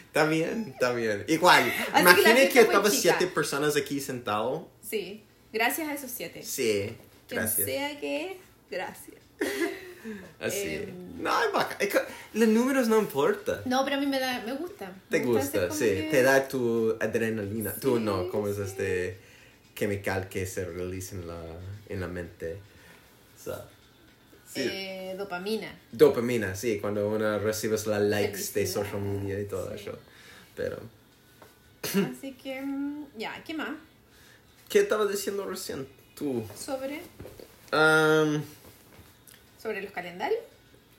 [0.07, 1.25] Está bien, está bien.
[1.27, 3.17] Igual, que la imagine fiesta que fue estaba chica.
[3.17, 4.69] siete personas aquí sentado.
[4.81, 6.41] Sí, gracias a esos siete.
[6.41, 6.95] Sí,
[7.27, 7.67] Quien gracias.
[7.67, 8.39] sea que
[8.71, 9.17] gracias.
[10.39, 10.75] Así.
[10.75, 11.21] Em.
[11.23, 11.77] no, es bacán.
[11.79, 11.99] Es que
[12.33, 13.61] los números no importan.
[13.65, 14.91] No, pero a mí me, da, me gusta.
[15.09, 15.85] Te Me gusta, sí.
[15.85, 17.73] que- Te da tu adrenalina.
[17.73, 18.61] Tú Sí, no, como es sí.
[18.63, 19.17] este
[19.75, 21.41] chemical que se realiza en la,
[21.89, 22.57] en la mente.
[23.39, 23.65] O sea,
[24.51, 24.61] sí.
[24.63, 25.73] Eh, dopamina.
[25.91, 29.97] Dopamina, sí, cuando uno recibes las likes de social media y todo eso.
[30.55, 30.77] Pero,
[31.83, 33.69] Así que, mm, ya, ¿qué más?
[34.69, 35.87] ¿qué estabas diciendo recién?
[36.15, 36.43] Tú.
[36.57, 37.01] Sobre,
[37.73, 38.41] Um,
[39.65, 40.41] sobre los calendarios.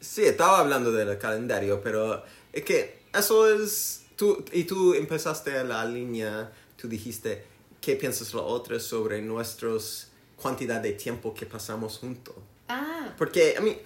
[0.01, 4.03] sí, estaba hablando del calendario, pero es que eso es...
[4.17, 7.45] Tú, y tú empezaste la línea, tú dijiste,
[7.81, 10.09] ¿qué piensas lo otro sobre nuestros
[10.43, 12.35] cantidad de tiempo que pasamos juntos?
[12.69, 13.79] Ah, Porque, a mí,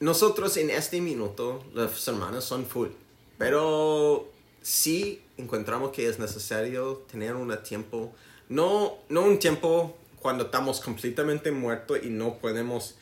[0.00, 2.88] nosotros en este minuto, las semanas son full.
[3.36, 4.30] Pero
[4.62, 8.14] sí encontramos que es necesario tener un tiempo,
[8.48, 12.94] no, no un tiempo cuando estamos completamente muertos y no podemos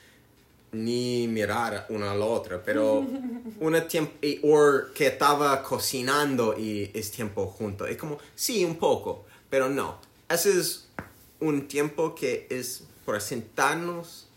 [0.83, 3.07] ni mirar una a la otra, pero
[3.61, 7.87] una tiempo, o que estaba cocinando y es tiempo junto.
[7.87, 9.99] Es como, sí, un poco, pero no.
[10.29, 10.89] Ese es
[11.41, 14.29] un tiempo que es para sentarnos,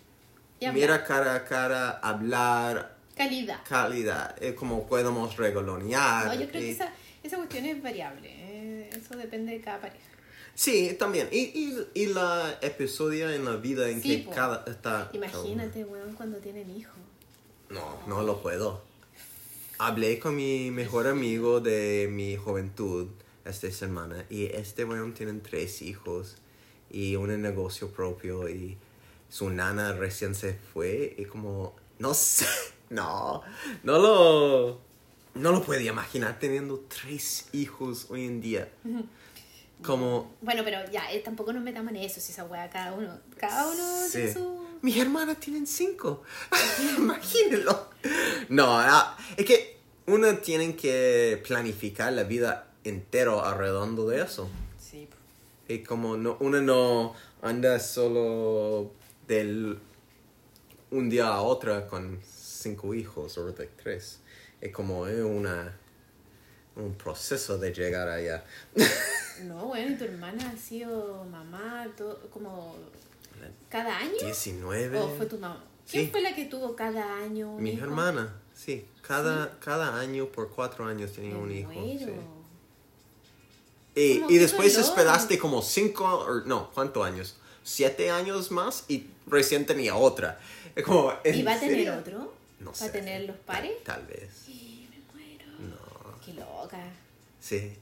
[0.73, 3.59] mira cara a cara, hablar, Calidad.
[3.67, 4.35] calidad.
[4.43, 6.25] Es como podemos regalonear.
[6.27, 6.91] No, yo creo que y- esa,
[7.23, 8.27] esa cuestión es variable.
[8.29, 10.03] eh, Eso depende de cada pareja.
[10.55, 11.27] Sí, también.
[11.31, 14.31] Y, y, y la episodio en la vida en Sí, que po.
[14.31, 15.09] cada está...
[15.13, 16.95] Imagínate, weón, cuando tienen hijos.
[17.69, 18.81] No, no lo puedo.
[19.77, 23.07] Hablé con mi mejor amigo de mi juventud
[23.43, 26.37] esta semana y este weón tiene tres hijos
[26.89, 28.77] y un negocio propio y
[29.29, 32.45] su nana recién se fue y como, no sé,
[32.89, 33.41] no,
[33.83, 34.79] no lo,
[35.33, 38.71] no lo puedo imaginar teniendo tres hijos hoy en día.
[39.83, 43.19] Como, Bueno, pero ya, eh, tampoco nos metamos en eso, si esa weá, cada uno,
[43.37, 44.13] cada uno Sí.
[44.13, 44.65] tiene su...
[44.81, 46.23] Mis hermanas tienen cinco.
[46.97, 47.89] Imagínenlo.
[48.49, 54.49] No, ah, es que uno tiene que planificar la vida entero alrededor de eso.
[54.79, 55.07] Sí,
[55.67, 58.91] Y como no, uno no anda solo
[59.27, 59.79] del
[60.91, 64.19] un día a otro con cinco hijos o de tres.
[64.61, 65.75] Es como es una
[66.75, 68.43] un proceso de llegar allá.
[69.43, 72.73] No, bueno, y tu hermana ha sido mamá todo, como
[73.67, 74.13] cada año.
[74.21, 74.97] 19.
[74.97, 75.61] ¿O fue tu mamá?
[75.91, 76.11] ¿Quién Sí.
[76.11, 77.83] fue la que tuvo cada año un Mi hijo?
[77.83, 78.85] hermana, sí.
[79.05, 81.71] Cada, cada año por cuatro años tenía Me un hijo.
[81.73, 82.07] sí.
[83.95, 84.89] Y, y después dolor.
[84.89, 87.35] esperaste como cinco, o no, ¿cuántos años?
[87.63, 90.39] Siete años más y recién tenía otra.
[90.85, 92.33] Como, ¿en ¿Y va a tener otro?
[92.59, 92.85] No ¿Va sé.
[92.85, 93.83] a tener los pares?
[93.83, 94.29] Tal vez.
[94.45, 95.45] Sí, me muero.
[95.59, 96.14] No.
[96.25, 96.79] Qué loca.
[97.39, 97.73] Sí.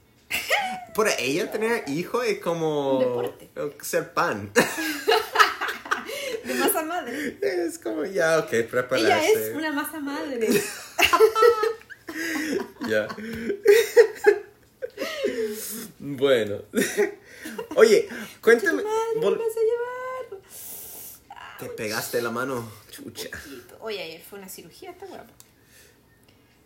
[0.94, 3.48] Para ella tener hijo es como deporte.
[3.82, 4.52] ser pan.
[6.44, 7.38] De masa madre.
[7.40, 9.00] es como, ya, ok, prepararse.
[9.00, 10.48] Ella es una masa madre.
[12.86, 13.08] Ya.
[15.98, 16.62] bueno.
[17.76, 18.08] Oye,
[18.40, 18.82] cuéntame.
[18.82, 21.58] Madre, vol- me vas a llevar.
[21.58, 23.28] Te pegaste la mano, chucha.
[23.80, 25.26] Oye, ayer fue una cirugía, está guapa.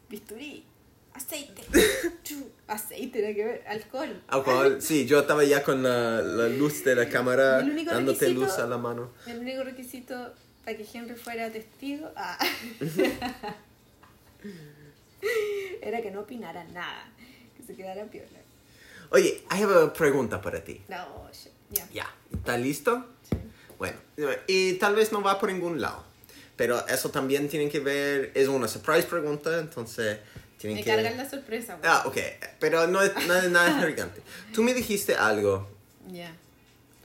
[0.08, 0.64] Bisturí,
[1.18, 1.62] aceite,
[2.68, 4.22] aceite, nada que ver, alcohol.
[4.28, 8.66] Alcohol, sí, yo estaba ya con la, la luz de la cámara dándote luz a
[8.66, 9.10] la mano.
[9.26, 10.32] El único requisito
[10.64, 12.38] para que Henry fuera testigo ah,
[15.82, 17.10] era que no opinara nada,
[17.56, 18.28] que se quedara piola.
[19.10, 20.82] Oye, hay una pregunta para ti.
[20.88, 21.28] No,
[21.70, 21.88] ya.
[21.92, 23.06] Ya, ¿estás listo?
[23.28, 23.36] Sí.
[23.78, 23.98] Bueno,
[24.46, 26.04] y tal vez no va por ningún lado.
[26.56, 30.18] Pero eso también tiene que ver, es una surprise pregunta, entonces
[30.58, 30.90] tienen Me que...
[30.90, 31.90] cargan la sorpresa, güey.
[31.90, 32.16] Ah, ok,
[32.60, 34.20] pero no es nada, nada gigante.
[34.52, 35.68] Tú me dijiste algo,
[36.10, 36.34] Ya.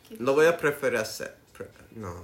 [0.07, 0.17] ¿Qué?
[0.19, 1.35] lo voy a preferir hacer.
[1.55, 2.23] pre- no.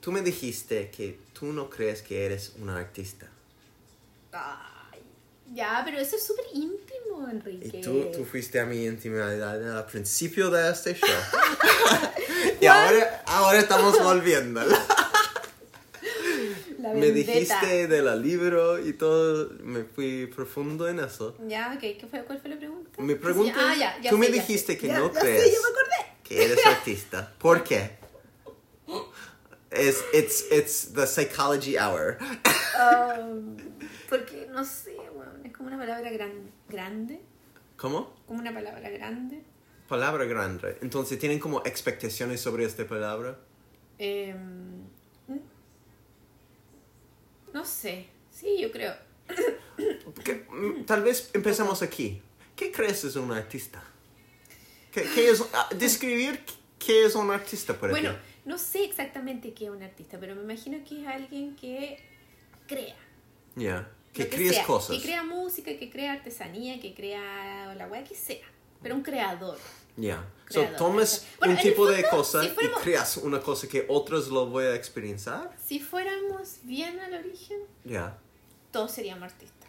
[0.00, 3.26] Tú me dijiste que tú no crees que eres un artista.
[4.32, 5.00] Ay,
[5.52, 7.80] ya, pero eso es súper íntimo, Y Enrique.
[7.82, 11.08] tú, tú fuiste a mi intimidad al principio de este show.
[12.60, 14.62] y ahora, ahora estamos volviendo.
[16.80, 21.36] La me dijiste de la libro y todo, me fui profundo en eso.
[21.46, 22.90] Ya, ok, ¿qué fue, ¿cuál fue la pregunta?
[23.02, 24.78] Mi pregunta Ah, es, ya, ya tú me sé, ya dijiste sé.
[24.78, 25.54] que no ya sé, crees.
[25.54, 26.12] yo me acordé.
[26.24, 27.32] Que eres artista.
[27.38, 27.98] ¿Por qué?
[29.70, 32.18] Es, it's, it's the psychology hour.
[32.74, 33.56] Um,
[34.08, 36.32] porque, no sé, weón, es como una palabra gran,
[36.68, 37.20] grande,
[37.76, 38.12] ¿Cómo?
[38.26, 39.44] como una palabra grande.
[39.88, 40.76] Palabra grande.
[40.82, 43.38] Entonces, ¿tienen como expectaciones sobre esta palabra?
[43.98, 44.82] Em,
[47.52, 48.94] no sé, sí, yo creo.
[50.50, 52.20] Mm, tal vez empezamos aquí.
[52.56, 53.82] ¿Qué crees es un artista?
[54.92, 56.40] ¿Qué, qué es, ah, describir
[56.78, 58.16] qué es un artista para Bueno, ti?
[58.44, 61.98] no sé exactamente qué es un artista, pero me imagino que es alguien que
[62.66, 62.96] crea.
[63.56, 63.90] Ya.
[64.12, 64.96] Que lo crees sea, cosas.
[64.96, 68.44] Que crea música, que crea artesanía, que crea la weá que sea.
[68.82, 69.58] Pero un creador.
[69.96, 70.24] Ya.
[70.48, 74.46] So, tomas un en tipo de cosa si y creas una cosa que otros lo
[74.46, 75.54] voy a experienciar.
[75.64, 78.18] Si fuéramos bien al origen, Ya.
[78.72, 79.68] todos seríamos artistas.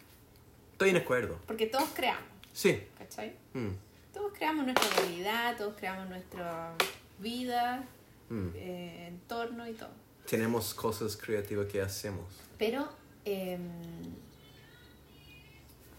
[0.72, 1.38] Estoy de acuerdo.
[1.46, 2.82] Porque todos creamos, Sí.
[2.98, 3.36] ¿cachai?
[3.54, 3.68] Mm,
[4.12, 6.74] Todos creamos nuestra realidad, todos creamos nuestra
[7.18, 7.84] vida,
[8.28, 8.48] mm.
[8.56, 9.90] eh, entorno y todo.
[10.28, 12.26] Tenemos cosas creativas que hacemos.
[12.58, 12.88] Pero
[13.24, 13.60] em,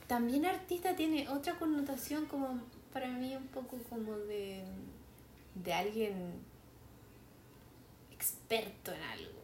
[0.07, 2.61] también artista tiene otra connotación como
[2.93, 4.63] para mí un poco como de,
[5.55, 6.33] de alguien
[8.11, 9.41] experto en algo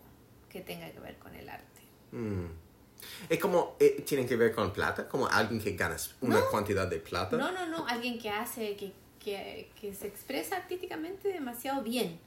[0.49, 1.81] que tenga que ver con el arte.
[2.11, 2.45] Mm.
[3.29, 6.49] Es como, eh, tienen que ver con plata, como alguien que gana una No.
[6.51, 7.37] cantidad de plata.
[7.37, 8.91] No, no, no, alguien que hace, que,
[9.23, 12.19] que, que se expresa artísticamente demasiado bien.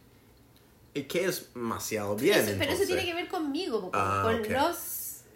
[0.95, 2.39] ¿Y qué es demasiado bien?
[2.39, 4.49] Eso- pero eso tiene que ver conmigo, porque Ah, con ok.
[4.51, 4.77] los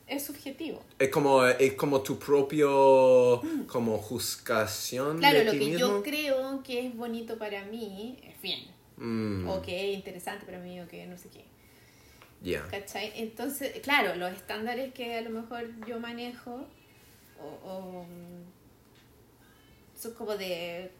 [0.07, 0.83] es subjetivo.
[0.99, 5.19] Es como, es como tu propio, como juzgación Mm.
[5.21, 5.79] Claro, de lo ti que mismo.
[5.79, 8.67] yo creo que es bonito para mí es bien.
[8.97, 11.45] Mm, O que es interesante para mí, o que no sé qué.
[12.43, 12.67] ya.
[12.69, 13.13] ¿Cachai?
[13.17, 16.67] Entonces, claro, los estándares que a lo mejor yo manejo
[17.41, 20.91] o, o, mm, son como de...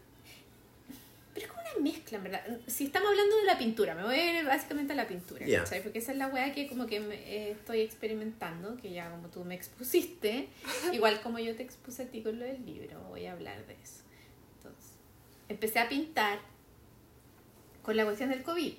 [1.75, 2.59] Una mezcla, en verdad.
[2.67, 5.63] Si estamos hablando de la pintura, me voy a ir básicamente a la pintura, Ya.
[5.63, 5.83] ¿cachai?
[5.83, 9.27] Porque esa es la weá que como que me- eh, estoy experimentando, que ya como
[9.29, 10.47] tú me expusiste,
[10.93, 13.73] igual como yo te expuse a ti con lo del libro, voy a hablar de
[13.73, 14.01] eso.
[14.57, 14.91] Entonces,
[15.49, 16.39] empecé a pintar
[17.81, 18.73] con la cuestión del COVID.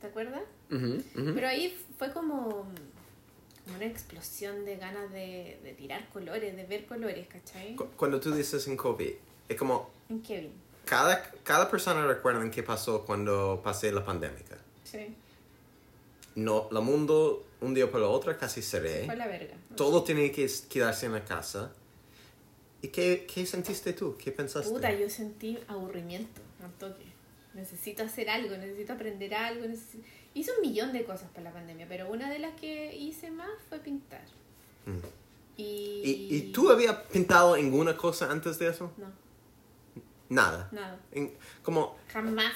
[0.00, 0.42] ¿Te acuerdas?
[0.70, 1.34] Ujú, ujú.
[1.34, 2.48] Pero ahí fue como,
[3.64, 7.76] como una explosión de ganas de, de tirar colores, de ver colores, ¿cachai?
[7.76, 9.12] Cu- Cuando tú dices en COVID,
[9.48, 10.52] es como En Kevin.
[10.90, 14.42] Cada, cada persona recuerda en qué pasó cuando pasé la pandemia.
[14.82, 15.14] Sí.
[16.34, 19.04] No, el mundo un día por el otro casi cerré.
[19.06, 19.54] Fue la verga.
[19.76, 21.72] Todo tenía que quedarse en la casa.
[22.82, 24.16] ¿Y qué, qué sentiste tú?
[24.18, 24.68] ¿Qué pensaste?
[24.68, 27.04] Puta, yo sentí aburrimiento, un toque.
[27.54, 29.66] Necesito hacer algo, necesito aprender algo.
[29.66, 33.30] necesito- Hice un millón de cosas para la pandemia, pero una de las que hice
[33.30, 34.24] más fue pintar.
[34.86, 35.06] Mm.
[35.56, 35.64] Y...
[36.04, 38.92] ¿Y, ¿Y tú habías pintado alguna cosa antes de eso?
[38.96, 39.06] No,
[40.30, 40.68] Nada.
[40.72, 40.98] nada.
[41.12, 42.54] En- como Jamás.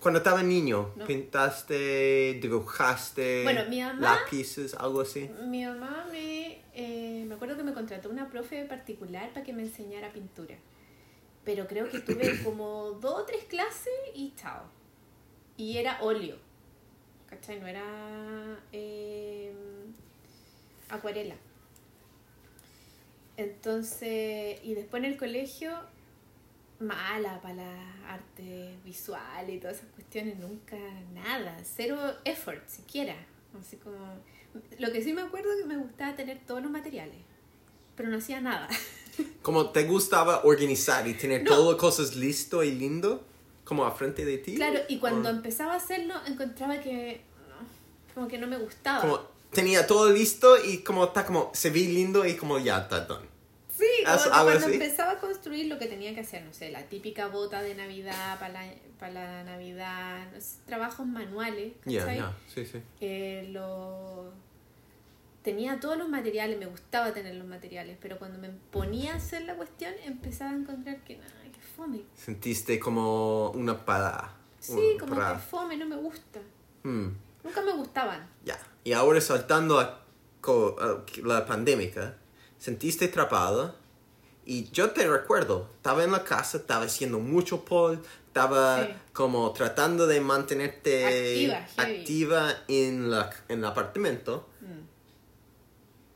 [0.00, 1.06] cuando estaba niño, No.
[1.06, 5.30] pintaste, dibujaste, Bueno, mi mamá- lápices, algo así.
[5.46, 6.62] Mi mamá me...
[6.74, 10.56] eh, me acuerdo que me contrató una profe particular para que me enseñara pintura.
[11.44, 14.64] Pero creo que tuve como dos o tres clases y chao.
[15.56, 16.36] Y era óleo.
[17.28, 17.60] ¿Cachai?
[17.60, 17.84] No era
[18.72, 19.52] eh,
[20.88, 21.34] acuarela.
[23.36, 25.72] Entonces, y después en el colegio,
[26.80, 30.76] mala para la arte visual y todas esas cuestiones, nunca
[31.14, 33.16] nada, cero effort siquiera.
[33.58, 33.96] Así como,
[34.78, 37.16] lo que sí me acuerdo es que me gustaba tener todos los materiales,
[37.96, 38.68] pero no hacía nada.
[39.42, 41.50] Como te gustaba organizar y tener No.
[41.50, 43.24] todo cosas listo y lindo,
[43.64, 44.56] como a frente de ti.
[44.56, 47.56] Claro, y cuando O- empezaba a hacerlo encontraba que no,
[48.14, 49.00] como que no me gustaba.
[49.00, 53.00] como tenía todo listo y como está como se ve lindo y como ya está
[53.06, 53.26] done.
[54.06, 54.74] Sí, como ¿Haz que algo cuando así?
[54.74, 58.38] empezaba a construir lo que tenía que hacer, no sé, la típica bota de Navidad
[58.38, 62.16] para la, para la Navidad, no sé, trabajos manuales, ¿cachai?
[62.18, 62.80] ya, sí, sí.
[63.00, 64.32] Eh, lo...
[65.42, 69.42] Tenía todos los materiales, me gustaba tener los materiales, pero cuando me ponía a hacer
[69.42, 72.02] la cuestión empezaba a encontrar que nada, que fome.
[72.16, 74.34] Sentiste como una parada.
[74.58, 75.36] Sí, una como parada.
[75.36, 76.40] que fome, no me gusta.
[76.82, 77.10] Hmm,
[77.44, 78.28] Nunca me gustaban.
[78.44, 78.58] ya.
[78.82, 80.00] Y ahora saltando a
[81.24, 82.16] la pandemia,
[82.58, 83.74] sentiste atrapada
[84.46, 88.92] y yo te recuerdo, estaba en la casa, estaba haciendo mucho pol, estaba Sí.
[89.12, 91.04] como tratando de mantenerte
[91.56, 94.46] Activa, activa en, la, en el apartamento.
[94.60, 94.86] Mm.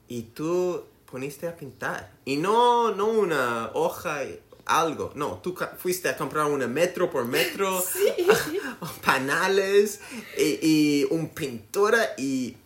[0.09, 2.13] y tú poniste a pintar.
[2.25, 4.21] Y no, no una hoja,
[4.67, 5.13] algo.
[5.17, 7.83] No, tú fuiste a comprar una metro por metro,
[9.05, 10.01] panales
[10.39, 12.57] y, y un pintura y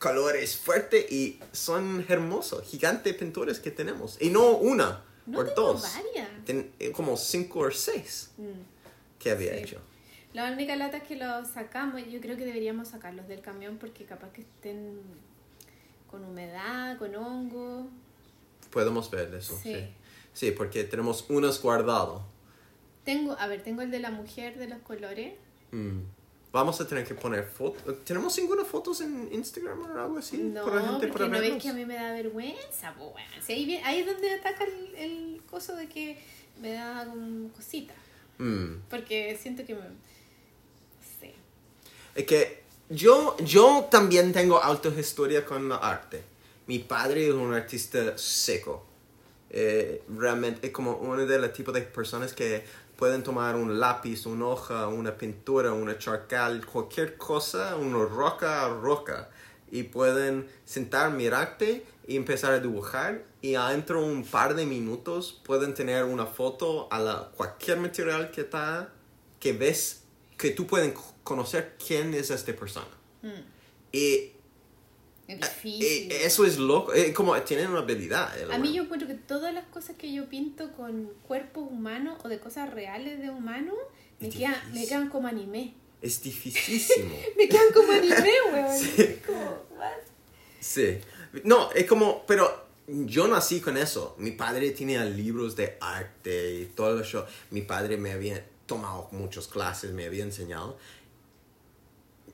[0.00, 4.16] colores fuertes y son hermosos, gigantes pintores que tenemos.
[4.20, 5.82] Y no una, No o dos.
[5.82, 6.28] varias.
[6.44, 8.62] Ten- eh, como cinco o seis Mm.
[9.20, 9.58] que había Sí.
[9.62, 9.80] hecho.
[10.32, 14.04] La única lata es que los sacamos, yo creo que deberíamos sacarlos del camión porque
[14.04, 15.00] capaz que estén
[16.10, 17.88] con humedad, con hongo.
[18.70, 19.74] Podemos ver eso, Sí.
[19.74, 19.88] sí.
[20.32, 22.22] Sí, porque tenemos unos guardados.
[23.04, 25.34] Tengo, a ver, tengo el de la mujer de los colores.
[25.72, 26.00] Mm.
[26.52, 28.04] Vamos a tener que poner fotos.
[28.04, 30.38] ¿Tenemos ninguna fotos en Instagram o algo así?
[30.38, 31.62] No, para gente porque para no ves verlos?
[31.62, 33.28] que a mí me da vergüenza, po, weón.
[33.40, 36.18] Si ahí, ahí es donde ataca el, el coso de que
[36.60, 37.94] me da como cosita.
[38.38, 38.82] Mm.
[38.88, 39.80] Porque siento que me...
[39.80, 39.90] no
[41.20, 41.34] sé.
[42.14, 46.22] Es que yo, yo también tengo autohistoria con la arte.
[46.66, 48.86] Mi padre es un artista seco.
[49.50, 52.64] Eh, realmente es como uno de los tipos de personas que
[53.00, 58.68] pueden tomar un lápiz, una hoja, una pintura, una charcal, cualquier cosa, una roca a
[58.68, 59.30] roca.
[59.70, 63.24] Y pueden sentar, mirarte y empezar a dibujar.
[63.40, 68.30] Y adentro de un par de minutos pueden tener una foto a la, cualquier material
[68.30, 68.92] que está,
[69.38, 70.02] que ves,
[70.36, 70.92] que tú puedes
[71.24, 72.94] conocer quién es esta persona.
[73.22, 73.28] Mm,
[73.92, 74.32] Y
[75.30, 76.12] es eh, difícil.
[76.12, 78.36] eso es loco, eh, como tienen una habilidad.
[78.38, 82.18] el A mí yo encuentro que todas las cosas que yo pinto con cuerpos humanos
[82.24, 83.76] o de cosas reales de humanos
[84.18, 85.74] me, quedan, me quedan como anime.
[86.02, 87.14] Es dificilísimo.
[87.36, 88.78] Me quedan como anime, weón.
[88.78, 89.18] Sí.
[89.26, 89.58] Como,
[90.58, 90.98] sí.
[91.44, 94.14] No, es como, pero yo nací con eso.
[94.18, 97.26] Mi padre tenía libros de arte y todo eso.
[97.50, 100.78] Mi padre me había tomado muchas clases, me había enseñado.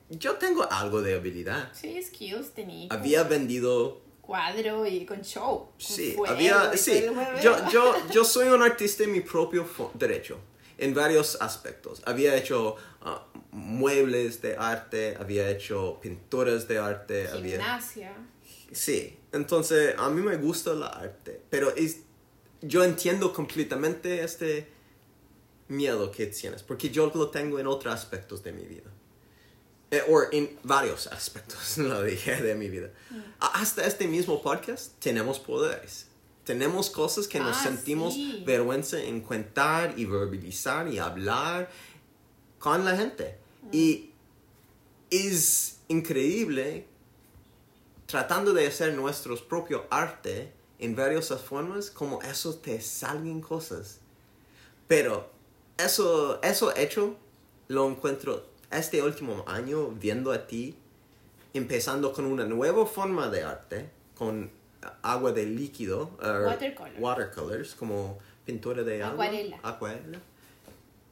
[0.09, 1.69] Yo tengo algo de habilidad.
[1.73, 2.87] Sí, skills tenía.
[2.91, 5.69] Había vendido Cuadro y con show.
[5.71, 7.05] con Sí, fuego había, sí.
[7.41, 10.37] Yo, yo, yo soy un artista en mi propio derecho,
[10.77, 12.01] en varios aspectos.
[12.05, 17.51] Había hecho ah, muebles de arte, había hecho pinturas de arte, había...
[17.51, 18.13] Gimnasia.
[18.73, 22.01] Sí, entonces a mí me gusta el arte, pero es,
[22.61, 24.67] yo entiendo completamente este
[25.69, 28.91] miedo que tienes, porque yo lo tengo en otros aspectos de mi vida.
[29.89, 32.89] Eh, o en varios aspectos, lo dije, de mi vida.
[33.39, 36.07] A- Hasta este mismo podcast tenemos poderes.
[36.43, 38.43] Tenemos cosas que nos Ah, sentimos sí.
[38.45, 41.69] vergüenza en contar y verbalizar y hablar
[42.59, 43.37] con la gente.
[43.71, 44.11] Y
[45.09, 46.85] es increíble
[48.05, 53.99] tratando de hacer nuestro propio arte en varias formas, como eso te salgan cosas.
[54.87, 55.29] Pero
[55.77, 57.17] eso, eso hecho,
[57.67, 60.75] lo encuentro este último año viendo a ti,
[61.53, 64.49] empezando con una nueva forma de arte, con
[65.01, 66.93] agua de líquido, uh, Watercolor.
[66.99, 69.25] watercolors, como pintura de agua.
[69.25, 69.59] Acuarela.
[69.63, 70.19] Acuarela.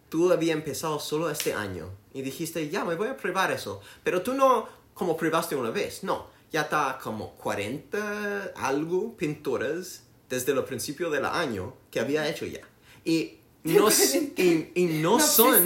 [0.09, 3.81] Tú había empezado solo este año y dijiste, ya, me voy a probar eso.
[4.03, 6.27] Pero tú no como probaste una vez, no.
[6.51, 12.61] Ya está como 40 algo pinturas desde el principio del año que había hecho ya.
[13.03, 13.89] Y no,
[14.37, 15.63] y, y no son,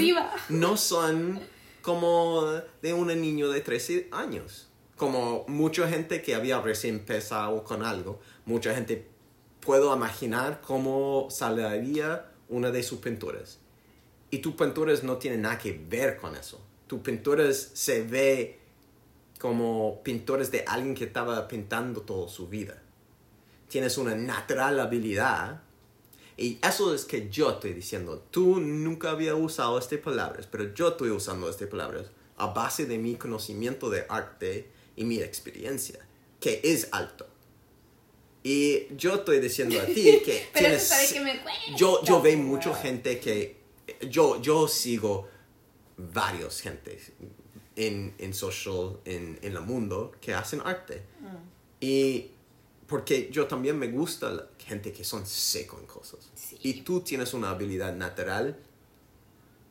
[0.50, 1.40] no son
[1.82, 2.44] como
[2.82, 4.68] de un niño de 13 años.
[4.96, 9.08] Como mucha gente que había recién empezado con algo, mucha gente
[9.60, 13.60] puedo imaginar cómo saldría una de sus pinturas.
[14.32, 16.62] Y tus pinturas no tienen nada que ver con eso.
[16.88, 18.60] Tus pinturas se ve
[19.40, 22.82] como pintores de alguien que estaba pintando toda su vida.
[23.70, 25.62] Tienes una natural habilidad.
[26.40, 28.26] Y eso es que yo estoy diciendo.
[28.32, 32.06] Tú nunca había usado estas palabras, pero yo estoy usando estas palabras
[32.38, 36.00] a base de mi conocimiento de arte y mi experiencia,
[36.40, 37.28] que es alto.
[38.42, 40.88] Y yo estoy diciendo a ti que Pero tienes...
[40.88, 41.42] sabes que me.
[41.76, 43.60] Yo, yo veo mucha gente que...
[44.10, 45.28] Yo, yo sigo
[45.98, 46.98] varios gente
[47.76, 51.04] en, en social, en, en el mundo, que hacen arte.
[51.20, 51.36] Mm.
[51.82, 52.32] Y
[52.90, 56.28] porque yo también me gusta la gente que son seco en cosas.
[56.34, 56.58] Sí.
[56.64, 58.58] Y tú tienes una habilidad natural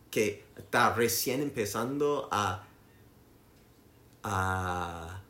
[0.09, 2.65] que está recién empezando a,
[4.23, 5.21] a,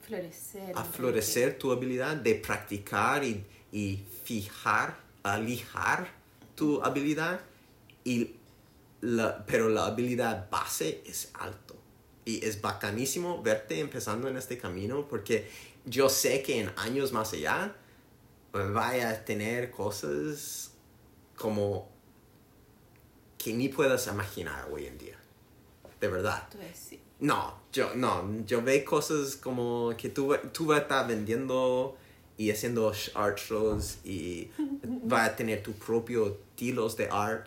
[0.00, 0.72] Florecer.
[0.74, 6.10] a florecer tu habilidad de practicar y, y fijar, a lijar
[6.54, 7.40] tu habilidad.
[8.02, 8.36] Y
[9.02, 11.76] la, pero la habilidad base es alto.
[12.24, 15.48] Y es bacanísimo verte empezando en este camino porque
[15.86, 17.74] yo sé que en años más allá
[18.52, 20.72] vaya a tener cosas
[21.36, 21.88] como
[23.38, 25.16] que ni puedas imaginar hoy en día.
[26.00, 26.48] De verdad.
[26.50, 27.00] Tú ves, sí.
[27.20, 31.96] No, yo no, yo veo cosas como que tú, tú vas a estar vendiendo
[32.36, 34.50] y haciendo art shows y
[35.04, 37.46] vas a tener tu propio estilos de art.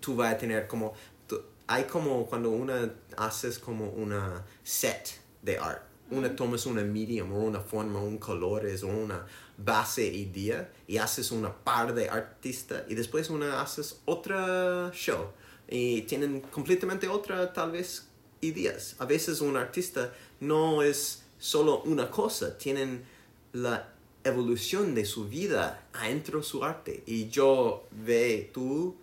[0.00, 0.94] Tú vas a tener como,
[1.26, 5.82] tú- hay como cuando una haces como una set de art.
[6.14, 11.30] Una tomas una medium o una forma, un colores o una base idea y haces
[11.30, 15.32] una par de artistas y después una haces otra show
[15.68, 18.08] y tienen completamente otra tal vez
[18.40, 18.96] ideas.
[18.98, 23.04] A veces un artista no es solo una cosa, tienen
[23.52, 23.94] la
[24.24, 27.02] evolución de su vida adentro de su arte.
[27.06, 28.96] Y yo veo tú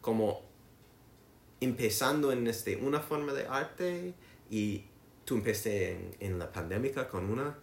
[0.00, 0.42] como
[1.60, 4.14] empezando en este, una forma de arte
[4.50, 4.84] y
[5.24, 7.56] tú empezaste en, en la pandemia con una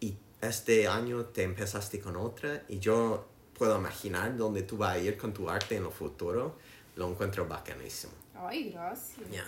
[0.00, 3.26] y este año te empezaste con otra y yo
[3.58, 6.56] puedo imaginar dónde tú vas a ir con tu arte en el futuro.
[6.96, 8.12] Lo encuentro bacanísimo.
[8.34, 9.30] Ay, gracias.
[9.30, 9.44] Ya.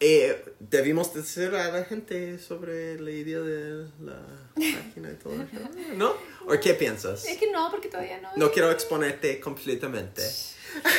[0.00, 4.20] Eh, debimos decir a la gente sobre la idea de la
[4.54, 6.14] página y todo eso, ¿no?
[6.46, 7.24] ¿O qué piensas?
[7.24, 8.28] Es que no, porque todavía no.
[8.36, 10.22] No quiero exponerte completamente.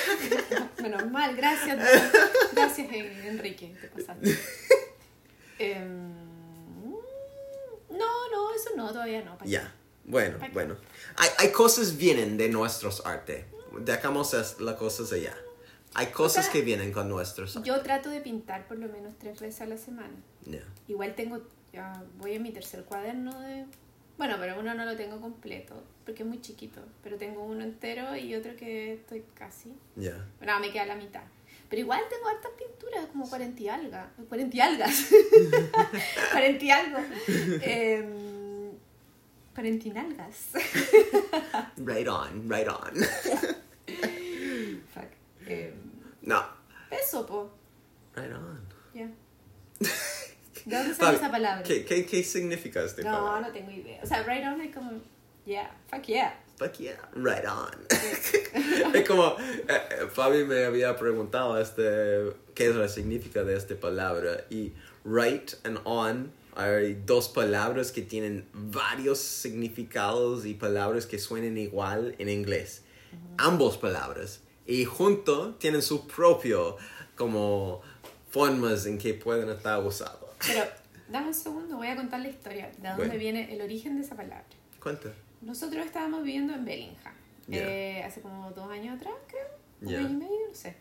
[0.81, 1.77] Menos mal, gracias.
[2.53, 4.37] Gracias, eh, Enrique, te pasaste.
[5.59, 6.11] Em,
[7.89, 9.37] no, no, eso no, todavía no.
[9.45, 9.73] Ya,
[10.05, 10.53] bueno, ¿Para qué?
[10.53, 10.75] bueno.
[11.17, 13.45] Hay, hay cosas vienen de nuestros arte.
[13.79, 15.35] Dejamos las cosas allá.
[15.93, 17.67] Hay cosas sea, que vienen con nuestros arte.
[17.67, 20.15] Yo trato de pintar por lo menos tres veces a la semana.
[20.45, 20.61] Ya.
[20.87, 21.41] Igual tengo,
[21.71, 23.65] ya voy en mi tercer cuaderno de...
[24.17, 25.75] Bueno, pero uno no lo tengo completo,
[26.05, 26.81] porque es muy chiquito.
[27.03, 29.73] Pero tengo uno entero y otro que estoy casi...
[29.95, 30.25] Ya.
[30.37, 31.23] Bueno, me queda la mitad.
[31.69, 34.07] Pero igual tengo hartas pinturas, como 40 y algas.
[34.29, 35.05] 40 y algas.
[36.31, 36.97] 40 y algo.
[37.61, 38.71] Em,
[39.55, 40.49] 40 y algas.
[41.77, 42.93] Right on, right on.
[44.93, 45.09] Fuck.
[45.47, 45.73] Em,
[46.21, 46.43] no.
[46.91, 47.51] eso, po.
[48.15, 48.61] Right on.
[48.93, 49.07] Ya.
[50.65, 51.63] ¿De dónde sale esa palabra?
[51.63, 53.41] ¿Qué, qué, qué significa este No, palabra?
[53.41, 53.99] no tengo idea.
[54.01, 54.91] O sea, right on es como,
[55.45, 56.39] yeah, fuck yeah.
[56.57, 57.75] Fuck yeah, right on.
[58.95, 63.75] es como, eh, eh, Fabi me había preguntado este, qué es la significa de esta
[63.75, 64.71] palabra y
[65.03, 72.15] right and on hay dos palabras que tienen varios significados y palabras que suenan igual
[72.17, 72.83] en inglés.
[73.37, 74.39] Ambos palabras.
[74.65, 76.77] Y junto tienen su propio
[77.17, 77.81] como
[78.29, 80.29] formas en que pueden estar usados.
[80.47, 80.63] Pero,
[81.09, 82.67] dame un segundo, voy a contar la historia.
[82.77, 83.19] De dónde Bueno.
[83.19, 84.45] viene el origen de esa palabra.
[84.81, 85.09] Cuenta.
[85.45, 87.13] Nosotros estábamos viviendo en Bellingham.
[87.47, 87.57] Ya.
[87.59, 89.47] eh, hace como dos años atrás, creo.
[89.81, 90.75] Un año y medio, no sé.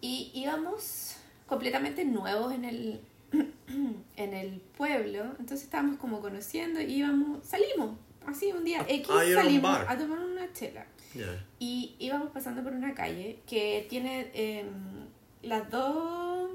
[0.00, 3.00] Y íbamos completamente nuevos en el,
[4.16, 5.24] en el pueblo.
[5.40, 7.98] Entonces estábamos como conociendo y íbamos, salimos.
[8.26, 10.86] Así un día X ah, era un salimos a tomar una chela.
[11.14, 11.46] Yeah.
[11.58, 15.06] Y íbamos pasando por una calle que tiene em,
[15.42, 16.50] las dos,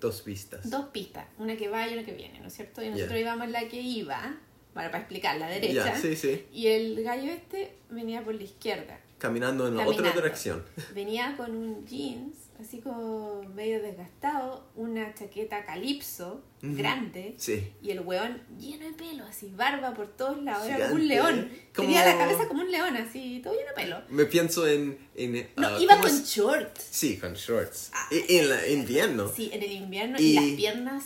[0.00, 0.68] Dos vistas.
[0.70, 2.82] dos pistas, una que va y una que viene, ¿no es cierto?
[2.82, 4.36] Y nosotros íbamos en la que iba,
[4.74, 5.72] bueno, para explicar, la derecha.
[5.86, 6.44] Ya, sí, sí.
[6.52, 9.00] Y el gallo este venía por la izquierda.
[9.18, 10.20] Caminando en la otra Caminando.
[10.22, 10.64] dirección.
[10.94, 17.72] Venía con un jeans, así como medio desgastado, una chaqueta calipso, grande, Sí.
[17.80, 21.32] y el weón lleno de pelo, así, barba por todos lados, era como un Gigante.
[21.36, 21.52] león.
[21.74, 24.02] Como- Tenía la cabeza como un león, así, todo lleno de pelo.
[24.10, 24.98] Me pienso en...
[25.14, 26.26] en No, ah, iba ¿cómo con es?
[26.28, 26.76] short.
[26.76, 27.90] Sí, con shorts.
[27.94, 28.08] Ah.
[28.10, 29.28] Y, en la invierno.
[29.34, 31.04] Sí, en el invierno, Y- y, las piernas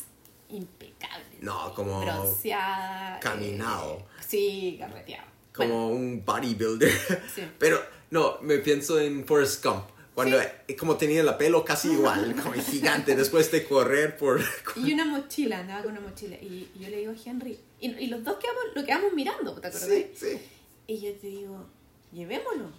[0.49, 1.28] impecables.
[1.41, 3.21] No, como- Bronceada.
[3.21, 3.99] Caminado.
[3.99, 5.27] eh, sí, carreteado.
[5.55, 6.91] Como Bueno, un bodybuilder.
[7.35, 7.43] Sí.
[7.59, 7.81] Pero,
[8.11, 9.85] no, me pienso en Forrest Gump.
[10.15, 14.41] Cuando eh, como tenía el pelo casi igual, como gigante, después de correr por...
[14.77, 16.35] y una mochila, andaba con una mochila.
[16.37, 19.53] Y, y yo le digo a Henry, y, y los dos quedamos, lo quedamos mirando,
[19.61, 19.89] ¿te acuerdas?
[19.89, 20.41] Sí, sí.
[20.89, 21.65] Y yo te digo,
[22.13, 22.71] llevémoslo.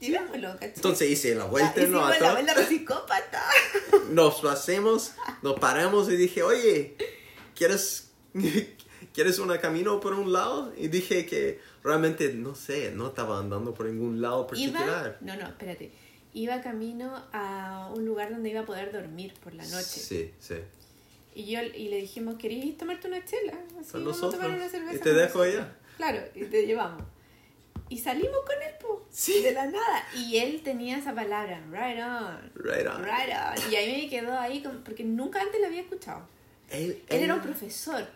[0.00, 0.72] Llevémoslo, ¿cachai?
[0.74, 3.42] Entonces hice la vuelta Hicimos lo la vuelta psicópata.
[4.10, 5.12] nos lo hacemos,
[5.42, 6.96] nos paramos y dije, oye,
[7.54, 8.10] ¿quieres,
[9.14, 10.72] ¿quieres un camino por un lado?
[10.76, 15.18] Y dije que realmente, no sé, no estaba andando por ningún lado Iba, particular.
[15.20, 15.92] no, no, espérate.
[16.34, 19.82] Iba camino a un lugar donde iba a poder dormir por la noche.
[20.00, 20.54] Sí, sí.
[21.34, 23.52] Y yo y le dijimos, ¿queréis tomarte una chela?
[23.80, 24.32] Así Con vamos a nosotros.
[24.34, 24.94] tomar una cerveza.
[24.94, 25.54] Y te con dejo nosotros".
[25.64, 25.76] allá.
[25.98, 27.04] Claro, y te llevamos.
[27.90, 29.06] Y salimos con él, po.
[29.10, 29.42] Sí.
[29.42, 30.06] De la nada.
[30.16, 32.50] Y él tenía esa palabra, right on.
[32.54, 33.02] Right on.
[33.04, 33.70] Right on.
[33.72, 36.26] Y ahí me quedó ahí, como- porque nunca antes la había escuchado.
[36.70, 38.06] Él, Él era él- un profesor,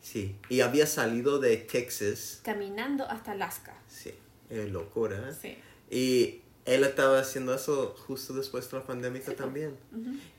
[0.00, 2.40] Sí, y había salido de Texas.
[2.44, 3.74] caminando hasta Alaska.
[3.88, 4.14] Sí,
[4.50, 5.30] es locura.
[5.30, 5.34] ¿eh?
[5.40, 5.58] Sí.
[5.90, 9.76] Y él estaba haciendo eso justo después de la pandemia también.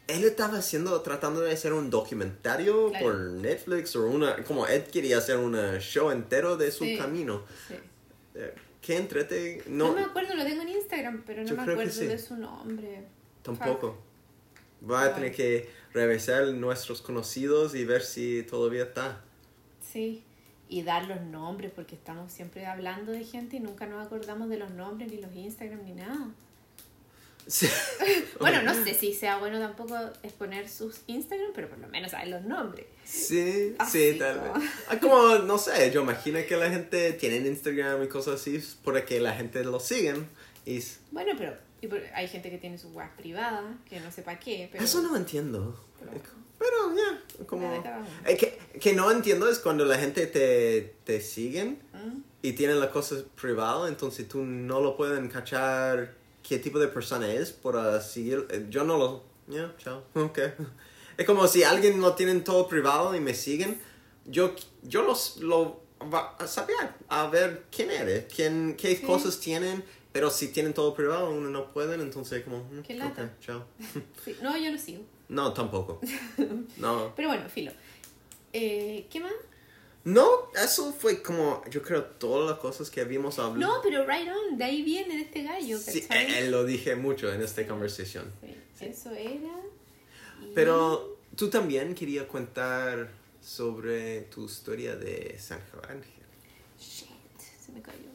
[0.07, 3.05] Él estaba haciendo, tratando de hacer un documentario Claro.
[3.05, 6.97] por Netflix o una, como él quería hacer un show entero de su Sí.
[6.97, 7.43] camino.
[7.67, 7.75] Sí.
[8.35, 9.63] Eh, ¿Qué entrete?
[9.67, 12.05] No, No, me acuerdo, lo tengo en Instagram, pero no Yo me acuerdo sí.
[12.05, 13.03] de su nombre.
[13.43, 13.97] tampoco.
[14.89, 19.21] Va a tener que revisar nuestros conocidos y ver si todavía está.
[19.91, 20.23] Sí.
[20.69, 24.57] Y dar los nombres, porque estamos siempre hablando de gente y nunca nos acordamos de
[24.57, 26.29] los nombres, ni los Instagram, ni nada.
[27.45, 27.67] Sí.
[28.39, 32.27] Bueno, no sé si sea bueno tampoco exponer sus Instagram, pero por lo menos saber
[32.27, 32.85] los nombres.
[33.05, 34.51] Sí, Así sí, tal vez.
[34.51, 38.61] como- Ah, Como, no sé, yo imagino que la gente tiene Instagram y cosas así
[38.83, 40.27] porque la gente lo siguen.
[40.65, 44.21] Y Bueno, pero y por- hay gente que tiene su web privada, que no sé
[44.23, 44.83] para qué, pero...
[44.83, 45.79] eso no entiendo.
[45.99, 47.83] Pero- Pero ya, como...
[47.83, 48.07] cada uno.
[48.25, 52.21] Eh, que, que no entiendo es cuando la gente te, te siguen ¿Mm?
[52.41, 57.31] y tienen las cosas privadas, entonces tú no lo pueden cachar qué tipo de persona
[57.31, 58.47] es para seguir.
[58.49, 59.23] eh, Yo no lo...
[59.47, 60.03] Ya, chao.
[60.15, 60.39] Ok.
[61.17, 63.79] Es como si alguien lo tienen todo privado y me siguen,
[64.25, 65.81] yo, yo los, lo
[66.13, 66.75] va a saber,
[67.09, 69.03] a ver quién eres, quién, qué Sí.
[69.03, 69.83] cosas tienen,
[70.17, 72.63] pero si tienen todo privado, uno no pueden, entonces como...
[72.63, 73.21] mm, Qué lata.
[73.23, 73.65] ok, chao.
[74.25, 74.35] Sí.
[74.41, 75.03] No, yo no sigo.
[75.29, 76.01] No, tampoco.
[76.77, 77.13] No.
[77.15, 77.71] Pero bueno, filo.
[78.51, 79.33] Eh, ¿Qué más?
[80.05, 83.75] No, eso fue como, yo creo, todas las cosas que habíamos hablado.
[83.75, 86.25] No, pero right on, de ahí viene este gallo, Sí, ¿cachai?
[86.31, 88.25] eh, eh, lo dije mucho en esta conversación.
[88.41, 89.29] Sí, Eso era.
[90.41, 93.11] y- Pero tú también querías contar
[93.41, 96.23] sobre tu historia de San Ángel.
[96.79, 97.07] Shit,
[97.63, 98.06] se me cayó.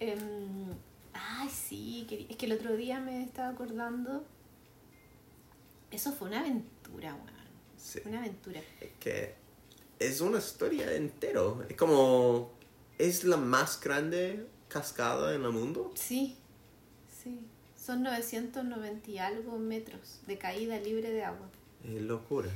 [0.00, 0.72] Em,
[1.12, 4.24] ay, sí, es que el otro día me estaba acordando.
[5.90, 7.30] Eso fue una aventura, weón.
[7.76, 8.00] Sí.
[8.04, 8.60] Una aventura.
[8.80, 9.34] Es que
[9.98, 11.64] es una historia entero.
[11.68, 12.50] Es como,
[12.98, 15.90] es la más grande cascada en el mundo.
[15.94, 16.36] Sí,
[17.22, 17.40] sí.
[17.76, 21.48] Son 990 y algo metros de caída libre de agua.
[21.84, 22.50] Es locura.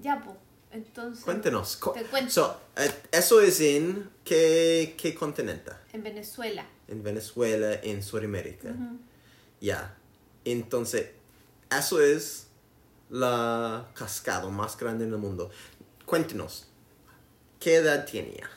[0.00, 0.36] Ya, po.
[0.72, 1.24] Entonces.
[1.24, 1.76] Cuéntenos.
[1.76, 2.30] cu- Te cuento.
[2.30, 5.70] So, eh, eso es en qué, qué continente?
[5.92, 6.66] En Venezuela.
[6.88, 8.70] En Venezuela, en Sudamérica.
[8.70, 8.98] Ujú.
[9.60, 9.96] Ya.
[10.44, 11.10] Entonces,
[11.70, 12.48] eso es
[13.10, 15.50] la cascada más grande en el mundo.
[16.04, 16.68] Cuéntenos,
[17.60, 18.48] ¿qué edad tenía?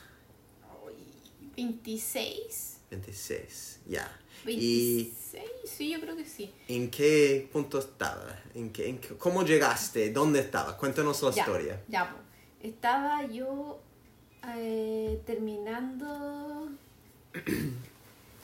[1.56, 2.76] 26.
[2.90, 4.10] 26, ya.
[4.44, 6.52] 26, sí, yo creo que sí.
[6.68, 8.40] ¿Y en qué punto estaba?
[8.54, 10.10] ¿En qué, en qué- ¿Cómo llegaste?
[10.12, 10.76] ¿Dónde estaba?
[10.76, 11.82] Cuéntanos la Ya, historia.
[11.88, 12.18] Ya, po.
[12.62, 13.80] estaba yo
[14.56, 16.70] eh, terminando.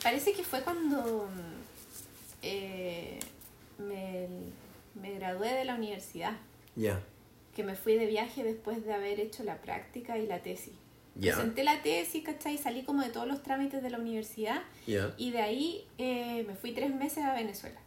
[0.05, 1.29] Parece que fue cuando
[2.43, 3.19] eh,
[3.79, 4.29] me,
[5.01, 6.37] me gradué de la universidad,
[6.77, 7.01] Ya,
[7.57, 10.75] que me fui de viaje después de haber hecho la práctica y la tesis.
[11.17, 12.59] ya, Presenté la tesis, ¿cachai?
[12.59, 16.55] Salí como de todos los trámites de la universidad ya, y de ahí eh, me
[16.55, 17.81] fui tres meses a Venezuela,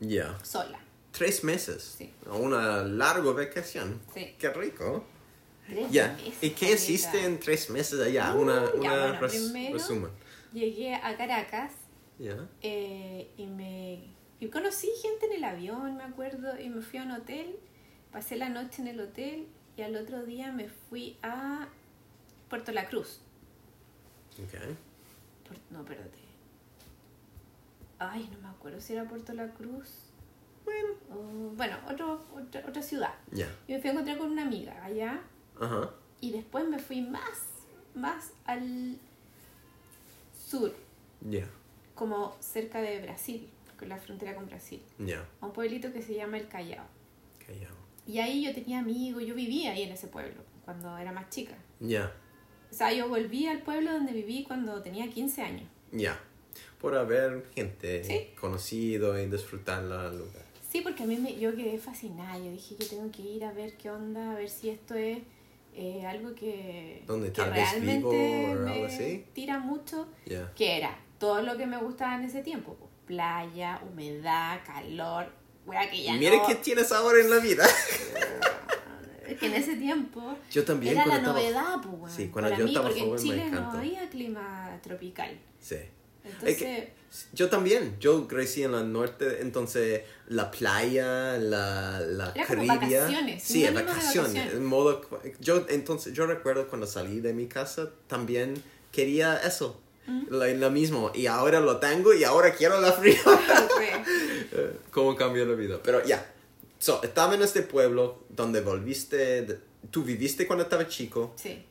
[0.00, 0.38] ya.
[0.44, 0.78] sola.
[1.12, 1.94] Tres meses.
[1.98, 2.10] Sí.
[2.26, 4.00] Una larga vacación.
[4.14, 4.34] Sí.
[4.38, 5.04] Qué rico.
[5.68, 6.08] Tres Ya.
[6.14, 8.34] meses, ¿Y qué hiciste en tres meses allá?
[8.34, 10.10] Uh, una una bueno, res- primero- resumen.
[10.52, 11.72] Llegué a Caracas
[12.60, 14.04] eh, y me
[14.40, 17.56] y conocí gente en el avión, me acuerdo, y me fui a un hotel,
[18.10, 19.46] pasé la noche en el hotel
[19.76, 21.68] y al otro día me fui a
[22.50, 23.20] Puerto La Cruz.
[24.42, 24.52] Ok.
[25.48, 26.18] Puer- no, espérate.
[27.98, 29.88] Ay, no me acuerdo si era Puerto La Cruz.
[30.64, 30.88] Bueno.
[31.10, 33.14] o- bueno, otro, otra, otra ciudad.
[33.30, 33.46] Ya.
[33.68, 35.20] Y me fui a encontrar con una amiga allá
[35.60, 35.90] Ajá.
[36.20, 37.46] y después me fui más,
[37.94, 38.98] más al
[40.52, 40.74] sur,
[41.22, 41.46] Ya.
[41.94, 43.48] como cerca de Brasil,
[43.78, 45.26] con la frontera con Brasil, Ya.
[45.40, 46.84] a un pueblito que se llama El Callao.
[47.46, 47.74] Callao.
[48.06, 51.54] Y ahí yo tenía amigos, yo vivía ahí en ese pueblo cuando era más chica.
[51.80, 52.12] Ya.
[52.70, 55.68] O sea, yo volví al pueblo donde viví cuando tenía 15 años.
[55.92, 56.18] Ya.
[56.80, 58.34] Por haber gente Sí.
[58.40, 60.42] conocido y disfrutar el lugar.
[60.70, 62.38] Sí, porque a mí me, yo quedé fascinada.
[62.38, 65.18] Yo dije, yo tengo que ir a ver qué onda, a ver si esto es
[65.74, 69.24] eh, algo que, Donde que realmente me así.
[69.32, 70.08] tira mucho.
[70.56, 72.76] Que era todo lo que me gustaba en ese tiempo.
[73.06, 75.26] playa, humedad, calor.
[75.66, 77.64] Wea, que ya no- qué tienes ahora en la vida.
[79.26, 82.58] Es que en ese tiempo Yo también era la estaba- novedad, pues, Sí, cuando para
[82.58, 85.38] yo mí, estaba porque en joven Chile no había clima tropical.
[85.60, 85.76] Sí.
[86.24, 87.02] Entonces, que-
[87.34, 93.00] Yo también, yo crecí en el norte, entonces la playa, la, la Era como Caribia.
[93.02, 94.32] vacaciones, Sí, de vacaciones.
[94.32, 94.54] vacaciones.
[94.54, 95.02] en modo,
[95.38, 98.54] yo, entonces, yo recuerdo cuando salí de mi casa, también
[98.92, 100.22] quería eso, Mm.
[100.30, 103.14] lo, lo mismo, y ahora lo tengo y ahora quiero la fue-
[104.90, 105.80] ¿Cómo cambió la vida?
[105.82, 106.32] Pero ya,
[106.78, 109.58] so, estaba en este pueblo donde volviste, de-
[109.90, 111.62] tú viviste cuando estaba chico, sí.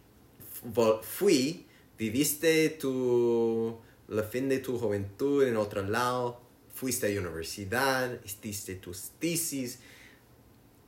[0.73, 1.65] vol- fui,
[1.97, 3.77] viviste tu,
[4.11, 6.37] la fin de tu juventud en otro lado,
[6.73, 9.79] fuiste a universidad, hiciste tus tesis,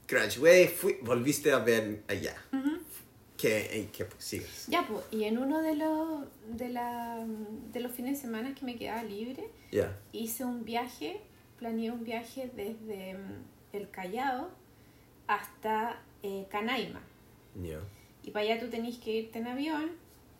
[0.05, 2.35] gradué, fui, volviste a ver allá.
[3.37, 4.67] ¿Qué, en qué sigues?
[4.67, 6.25] Ya, pues, y en uno de los,
[6.57, 7.25] de, la,
[7.71, 9.47] de los fines de semana que me quedaba libre,
[10.11, 11.21] hice un viaje,
[11.59, 13.43] planeé un viaje desde mm,
[13.73, 14.49] el Callao
[15.27, 17.01] hasta eh, Canaima.
[17.61, 17.79] ya,
[18.23, 19.91] Y para allá tú tenés que irte en avión,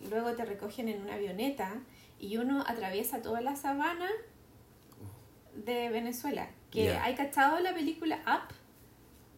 [0.10, 1.82] luego te recogen en una avioneta
[2.24, 4.10] y uno atraviesa toda la sabana
[5.56, 6.50] de Venezuela.
[6.72, 7.04] Que Ya.
[7.04, 8.54] hay cachado la película Up.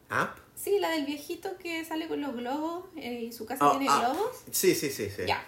[0.09, 0.37] ¿App?
[0.55, 3.89] Sí, la del viejito que sale con los globos eh, y su casa Oh, tiene
[3.93, 3.99] Up.
[3.99, 4.43] globos.
[4.51, 5.23] Sí, sí, sí, sí.
[5.27, 5.43] Ya.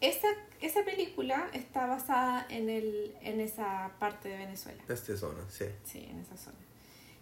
[0.00, 0.28] Esa,
[0.60, 4.82] esa película está basada en, el, en esa parte de Venezuela.
[4.88, 5.64] Esta zona, sí.
[5.84, 6.58] Sí, en esa zona.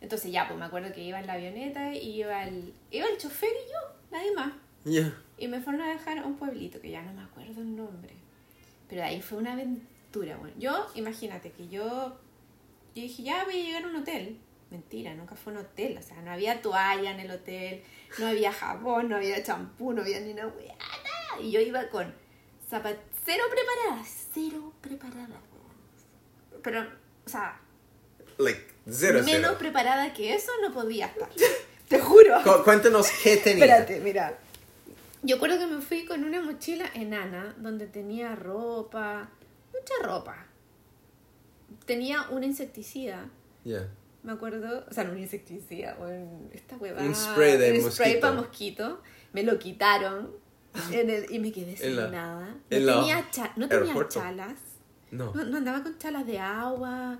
[0.00, 3.16] Entonces ya, pues me acuerdo que iba en la avioneta y iba el, iba el
[3.18, 3.78] chofer y yo,
[4.10, 4.52] nadie más.
[4.84, 7.76] Ya, Y me fueron a dejar a un pueblito que ya no me acuerdo el
[7.76, 8.12] nombre.
[8.92, 10.54] Pero de ahí fue una aventura, bueno.
[10.58, 11.80] Yo, imagínate que yo,
[12.94, 14.38] yo dije, ya voy a llegar a un hotel.
[14.70, 15.96] Mentira, nunca fue un hotel.
[15.96, 17.82] O sea, no había toalla en el hotel,
[18.18, 20.74] no había jabón, no había champú, no había ni una weá.
[21.40, 22.14] Y yo iba con
[22.68, 25.40] zapat cero preparada, cero preparada.
[26.62, 26.82] Pero,
[27.24, 27.58] o sea,
[28.36, 29.56] like, cero, menos cero.
[29.58, 31.30] preparada que eso no podía estar.
[31.88, 32.42] Te juro.
[32.42, 33.64] Cu- Cuéntanos qué tenía.
[33.64, 34.38] Espérate, mira.
[35.22, 39.28] Yo acuerdo que me fui con una mochila enana donde tenía ropa,
[39.72, 40.46] mucha ropa.
[41.86, 43.28] Tenía un insecticida,
[43.64, 43.88] Ya.
[44.22, 47.04] me acuerdo, o sea, no un insecticida, un, esta huevada.
[47.06, 48.20] Un spray de un spray mosquito.
[48.20, 49.00] para mosquito.
[49.32, 50.30] Me lo quitaron
[50.90, 52.46] en el- y me quedé sin la- nada.
[52.48, 54.20] No tenía, cha- no tenía aeropuerto.
[54.20, 54.56] chalas.
[55.10, 55.32] No.
[55.34, 57.18] No, no andaba con chalas de agua,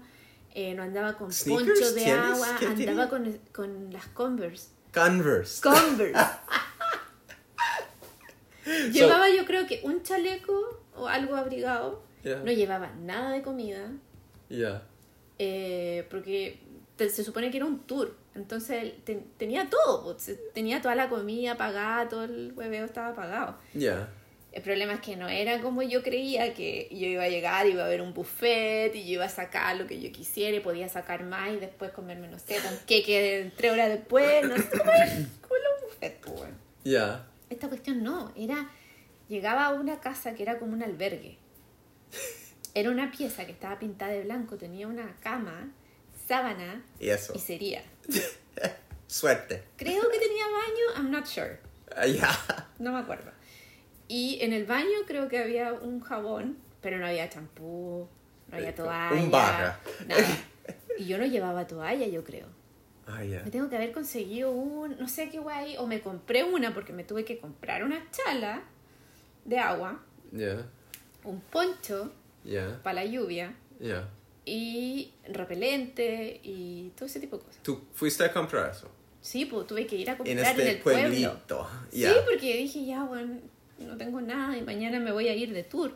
[0.55, 4.69] eh, no andaba con ¿Sneakers poncho de agua, ¿Qué andaba con, con las Converse.
[4.93, 5.61] Converse.
[5.63, 6.15] Converse.
[8.93, 12.03] Llevaba yo creo que un chaleco o algo abrigado.
[12.45, 13.91] No llevaba nada de comida.
[14.49, 14.83] Ya.
[15.39, 16.59] eh, porque
[16.97, 18.15] te- se supone que era un tour.
[18.35, 20.17] Entonces te- tenía todo.
[20.55, 23.57] Tenía toda la comida pagada, todo el hueveo estaba pagado.
[23.75, 24.09] Ya.
[24.53, 27.85] El problema es que no era como yo creía, que yo iba a llegar, iba
[27.85, 30.89] a ver un buffet y yo iba a sacar lo que yo quisiera y podía
[30.91, 34.83] sacar más y después comerme, no sé, con queque tres horas después, no sé, como,
[35.41, 36.55] como los buffets, pues, bueno.
[36.85, 37.27] Ya.
[37.53, 38.69] Esta cuestión no, era,
[39.29, 41.39] llegaba a una casa que era como un albergue.
[42.75, 45.71] Era una pieza que estaba pintada de blanco, tenía una cama,
[46.27, 47.33] sábana Y eso.
[47.37, 47.83] y sería.
[49.07, 49.65] Suerte.
[49.77, 51.59] Creo que tenía baño, I'm not sure,
[52.19, 52.31] Ya.
[52.79, 53.31] no me acuerdo.
[54.09, 58.09] Y en el baño creo que había un jabón, pero no había champú,
[58.49, 59.23] no había toalla.
[59.23, 59.79] un barra.
[60.07, 60.27] Nada.
[60.99, 62.47] Y yo no llevaba toalla, yo creo.
[63.07, 63.43] Ah, ya.
[63.45, 66.93] Me tengo que haber conseguido un, no sé qué guay, o me compré una porque
[66.93, 68.63] me tuve que comprar una chala
[69.45, 70.01] de agua,
[70.31, 70.67] Ya.
[71.25, 72.13] un poncho
[72.45, 72.81] Ya.
[72.83, 73.55] para la lluvia
[74.45, 77.63] y repelente y todo ese tipo de cosas.
[77.63, 78.89] ¿Tú fuiste a comprar eso?
[79.21, 81.03] Sí, pues tuve que ir a comprar En en, este el pueblo.
[81.03, 81.69] pueblito.
[81.91, 82.13] Sí, Ya.
[82.25, 83.39] porque dije, ya, bueno,
[83.79, 85.93] no tengo nada y mañana me voy a ir de tour.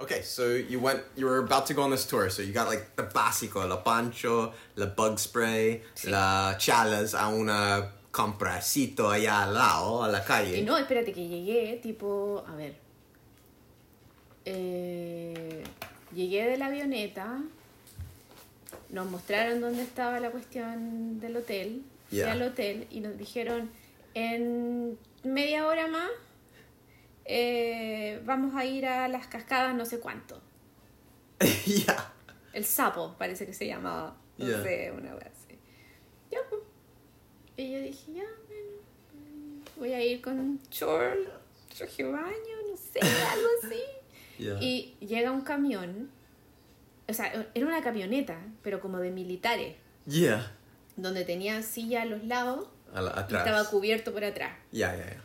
[0.00, 2.68] Okay, so you went, you were about to go on this tour, so you got
[2.68, 6.08] like the básico, la pancho, la bug spray, Sí.
[6.08, 10.56] la chalas a una compracito allá al lado, a la calle.
[10.58, 12.76] Y no, espérate que llegué, tipo, a ver.
[14.44, 15.64] Eh,
[16.14, 17.40] llegué de la avioneta,
[18.90, 22.32] nos mostraron dónde estaba la cuestión del hotel, fui Ya.
[22.32, 23.68] al hotel y nos dijeron,
[24.14, 26.08] en media hora más
[27.28, 30.40] eh, vamos a ir a las cascadas no sé cuánto.
[31.66, 32.12] ya.
[32.52, 34.16] El sapo, parece que se llamaba.
[34.38, 35.58] No sé, una wea así.
[36.30, 36.62] Ya, pues.
[37.56, 41.18] Y yo dije, ya, bueno, voy a ir con short,
[41.76, 43.00] traje baño, no sé,
[43.32, 43.82] algo así.
[44.38, 44.58] Ya.
[44.60, 46.10] Y llega un camión,
[47.08, 49.76] o sea, era una camioneta, pero como de militares,
[50.06, 50.52] Yeah.
[50.96, 53.44] donde tenía silla a los lados A la- y atrás.
[53.46, 54.56] estaba cubierto por atrás.
[54.72, 55.22] Ya, ya, ya.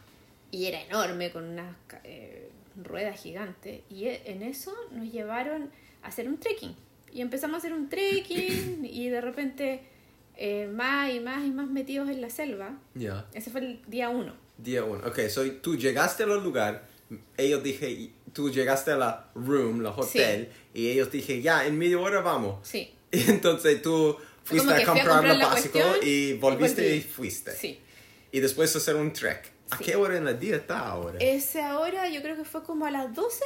[0.53, 3.81] Y era enorme, con unas eh, ruedas gigantes.
[3.89, 5.71] Y e- en eso nos llevaron
[6.03, 6.75] a hacer un trekking.
[7.11, 9.81] Y empezamos a hacer un trekking y de repente
[10.37, 12.77] eh, más y más y más metidos en la selva.
[12.93, 13.25] Ya.
[13.33, 14.35] Ese fue el día uno.
[14.59, 15.01] Día uno.
[15.07, 16.87] Ok, so tú llegaste al lugar,
[17.35, 21.97] ellos dije, tú llegaste a la room, la hotel, y ellos dije, ya, en media
[21.99, 22.67] hora vamos.
[22.67, 22.93] Sí.
[23.11, 26.97] Y entonces tú fuiste a fui a comprar, comprar lo la básico y volviste volví.
[26.97, 27.51] y fuiste.
[27.53, 27.79] Sí.
[28.31, 29.52] Y después hacer un trek.
[29.69, 29.83] ¿A Sí.
[29.85, 31.17] qué hora en el día está ahora?
[31.19, 33.43] Ese ahora yo creo que fue como a las 12.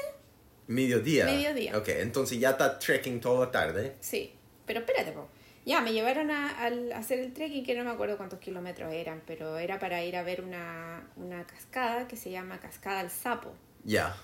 [0.67, 1.25] Mediodía.
[1.25, 1.77] Mediodía.
[1.77, 3.95] Ok, entonces ya está trekking toda la tarde.
[4.01, 4.33] Sí.
[4.65, 5.29] Pero espérate, po.
[5.65, 6.65] Ya, me llevaron a,
[6.95, 10.23] hacer el trekking, que no me acuerdo cuántos kilómetros eran, pero era para ir a
[10.23, 13.53] ver una, una cascada que se llama Cascada al Sapo.
[13.83, 14.15] Ya.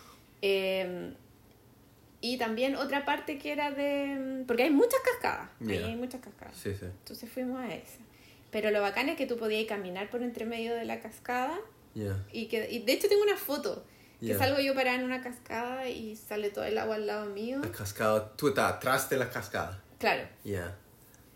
[0.41, 1.13] Eh,
[2.25, 4.45] y también otra parte que era de...
[4.47, 5.49] Porque hay muchas cascadas.
[5.59, 6.55] Ahí hay muchas cascadas.
[6.55, 6.85] Sí, sí.
[6.85, 7.99] Entonces fuimos a esa.
[8.49, 11.59] Pero lo bacán es que tú podías caminar por entre medio de la cascada.
[11.95, 12.23] Ya.
[12.31, 13.83] Y, que, y de hecho tengo una foto.
[14.19, 14.37] Que Ya.
[14.37, 17.59] salgo yo parada en una cascada y sale todo el agua al lado mío.
[17.61, 19.81] La cascada, tú estás atrás de la cascada.
[19.99, 20.75] Claro, Ya.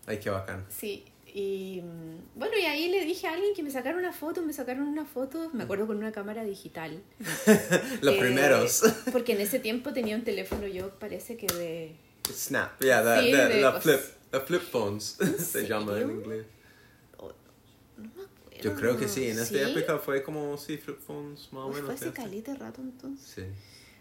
[0.06, 0.64] Ay, qué bacán.
[0.70, 1.04] sí.
[1.34, 4.40] Y mm, bueno, y ahí le dije a alguien que me sacara una foto.
[4.42, 7.02] Me sacaron una foto, me acuerdo con una cámara digital.
[8.00, 8.82] Los Eh, primeros.
[9.12, 11.96] Porque en ese tiempo tenía un teléfono yo, parece que de...
[12.32, 12.80] Snap.
[12.80, 14.00] Yeah, the, Sí, the- de la flip,
[14.46, 16.46] flip phones se llama en inglés.
[17.18, 17.30] oh,
[17.98, 18.28] no me acuerdo.
[18.62, 19.58] Yo creo que sí, en esta ¿Sí?
[19.58, 21.84] época fue como, sí, flip phones, más o menos.
[21.86, 23.26] Fue hace caleta de rato entonces.
[23.34, 23.42] Sí.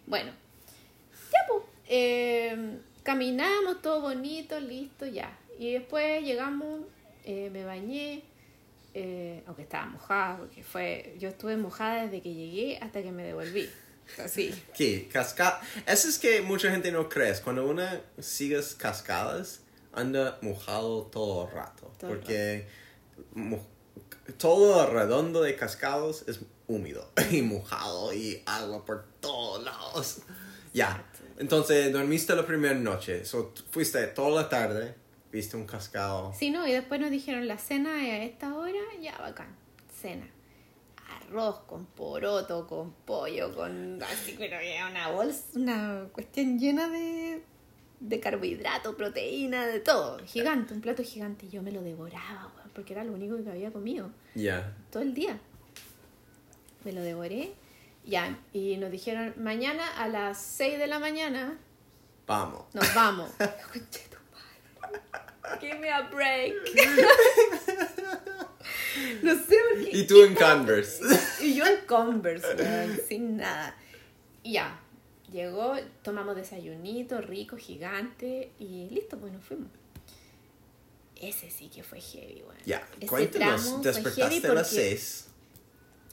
[0.05, 0.31] Bueno,
[1.31, 5.37] ya pues, eh, caminamos, todo bonito, listo, ya.
[5.59, 6.81] Y después llegamos,
[7.25, 8.23] eh, me bañé,
[8.93, 13.23] eh, aunque estaba mojada, porque fue, yo estuve mojada desde que llegué hasta que me
[13.23, 13.69] devolví.
[14.23, 14.53] Así.
[14.77, 15.07] ¿Qué?
[15.11, 15.61] Cascada.
[15.85, 17.33] Eso es que mucha gente no cree.
[17.43, 17.83] Cuando uno
[18.19, 21.91] sigue cascadas, anda mojado todo el rato.
[21.99, 22.67] Todo porque
[23.33, 23.65] mo-
[24.37, 30.19] todo alrededor de cascados es húmedo y mojado y agua por todos lados.
[30.73, 31.03] Ya.
[31.37, 33.23] Entonces dormiste la primera noche.
[33.25, 34.95] So, fuiste toda la tarde,
[35.31, 36.33] viste un cascado.
[36.37, 39.55] Sí, no, y después nos dijeron la cena a esta hora, ya bacán,
[40.01, 40.27] cena.
[41.21, 44.57] Arroz con poroto, con pollo, con así, pero
[44.89, 47.43] una bolsa, una cuestión llena de,
[47.99, 50.19] de carbohidrato, proteína, de todo.
[50.25, 51.47] Gigante, un plato gigante.
[51.49, 54.71] Yo me lo devoraba, porque era lo único que había comido Ya.
[54.91, 55.39] todo el día.
[56.85, 57.53] Me lo devoré.
[58.05, 61.57] Ya, y nos dijeron, mañana a las 6 de la mañana
[62.27, 62.65] Vamos.
[62.75, 63.31] nos vamos.
[65.59, 66.53] Give me a break.
[69.23, 69.89] no sé por qué.
[69.97, 71.01] Y tú en Converse.
[71.41, 73.75] Y yo en Converse, sin nada.
[74.43, 74.79] Y ya,
[75.31, 79.69] llegó, tomamos desayunito rico, gigante y listo, pues nos fuimos.
[81.21, 82.57] Ese sí que fue heavy, weón.
[82.65, 82.87] Ya.
[83.07, 83.81] Cuéntanos.
[83.81, 85.27] Despertaste a las porque seis.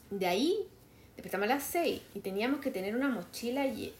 [0.09, 0.67] De ahí
[1.15, 3.93] Despertamos a las 6 y teníamos que tener una mochila de,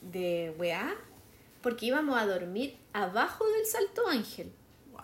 [0.00, 0.94] de weá
[1.60, 4.50] porque íbamos a dormir abajo del Salto Ángel,
[4.90, 5.02] Wow.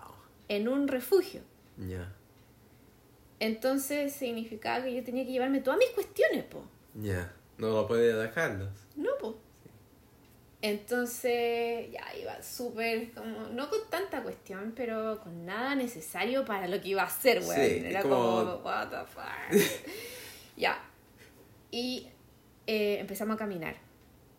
[0.49, 1.43] en un refugio.
[1.77, 2.13] Ya.
[3.39, 6.65] Entonces significaba que yo tenía que llevarme todas mis cuestiones, po.
[6.95, 7.33] Ya.
[7.59, 8.71] No lo podía dejarlos.
[8.97, 9.39] No, po.
[10.61, 16.81] Entonces, ya iba súper, como, no con tanta cuestión, pero con nada necesario para lo
[16.81, 17.55] que iba a hacer, weón.
[17.55, 19.51] Sí, Era como- como, what the fuck.
[20.57, 20.83] ya.
[21.71, 22.09] Y
[22.67, 23.77] eh, empezamos a caminar.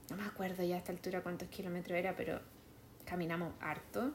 [0.10, 2.42] No me acuerdo ya a esta altura cuántos kilómetros era, pero
[3.06, 4.12] caminamos harto.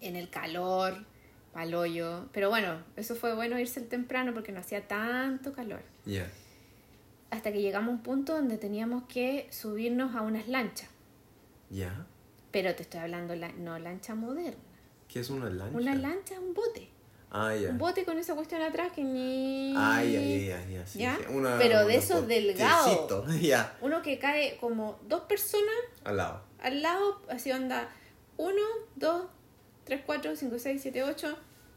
[0.00, 1.04] En el calor,
[1.52, 2.28] pa'l hoyo.
[2.32, 6.26] Pero bueno, eso fue bueno irse temprano porque no hacía tanto calor Ya.
[7.32, 10.88] Hasta que llegamos a un punto donde teníamos que subirnos a unas lanchas.
[11.70, 12.06] Ya.
[12.50, 14.60] Pero te estoy hablando, la, no lancha moderna.
[15.08, 15.76] ¿Qué es una lancha?
[15.78, 16.88] Una lancha, un bote.
[17.30, 17.70] Ah, ya.
[17.70, 19.72] Un bote con esa cuestión atrás que ni...
[19.74, 21.16] Ay, ay, ay, ay, sí, ¿Ya?
[21.16, 21.24] sí.
[21.34, 23.24] Una- Pero de esos delgados.
[23.40, 23.78] Ya.
[23.80, 25.74] Uno que cae como dos personas
[26.04, 26.42] Al lado.
[26.60, 27.88] al lado, así onda,
[28.36, 28.60] uno,
[28.96, 29.24] dos,
[29.84, 31.34] tres, cuatro, cinco, seis, siete, ocho,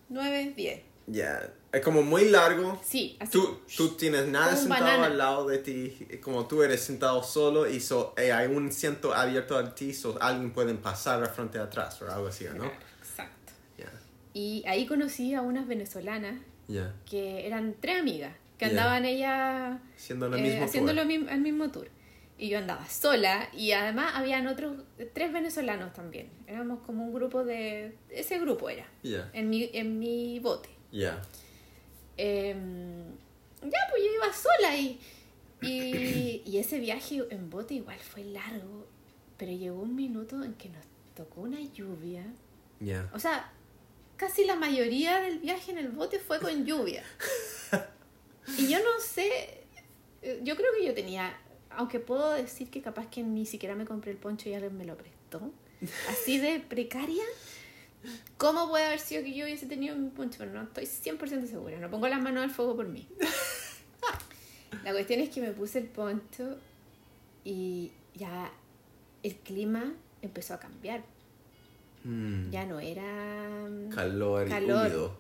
[0.10, 0.82] nueve, diez.
[1.08, 1.54] Ya.
[1.72, 2.82] Es como muy largo.
[2.84, 3.32] Sí, así.
[3.34, 5.06] Tú, tú tienes nada sentado banana.
[5.08, 9.14] al lado de ti, como tú eres sentado solo y so, eh, hay un asiento
[9.14, 12.66] abierto a ti, so alguien puede pasar al frente atrás o algo así, ¿no?
[13.02, 13.52] Exacto.
[13.78, 13.92] Ya,
[14.34, 16.94] Y ahí conocí a unas venezolanas ya.
[17.10, 21.02] que eran tres amigas, que andaban ellas Haciendo lo eh, mismo haciendo tour.
[21.04, 21.90] lo mi- el mismo tour.
[22.38, 24.78] Y yo andaba sola y además habían otros,
[25.14, 26.30] tres venezolanos también.
[26.48, 27.98] Éramos como un grupo de...
[28.10, 30.70] Ese grupo era, en mi, en mi bote.
[30.96, 31.22] Ya.
[32.18, 33.04] Em,
[33.62, 35.00] ya, pues yo iba sola y,
[35.62, 38.88] y, y ese viaje en bote igual fue largo,
[39.38, 40.86] pero llegó un minuto en que nos
[41.16, 42.26] tocó una lluvia.
[42.80, 43.10] Ya.
[43.14, 43.52] O sea,
[44.18, 47.04] casi la mayoría del viaje en el bote fue con lluvia.
[48.60, 49.66] Y yo no sé,
[50.44, 51.36] yo creo que yo tenía,
[51.72, 54.86] aunque puedo decir que capaz que ni siquiera me compré el poncho y alguien me
[54.86, 55.52] lo prestó,
[56.10, 57.24] así de precaria.
[58.38, 60.38] ¿Cómo puede haber sido que yo hubiese tenido mi poncho?
[60.40, 63.08] Pero no estoy 100% segura, no pongo las manos al fuego por mí.
[64.84, 66.58] La cuestión es que me puse el poncho
[67.44, 68.52] y ya
[69.24, 71.02] el clima empezó a cambiar.
[72.04, 73.04] Mm, Ya no era
[73.70, 74.70] mm, Calor, Calor.
[74.70, 75.18] y húmedo.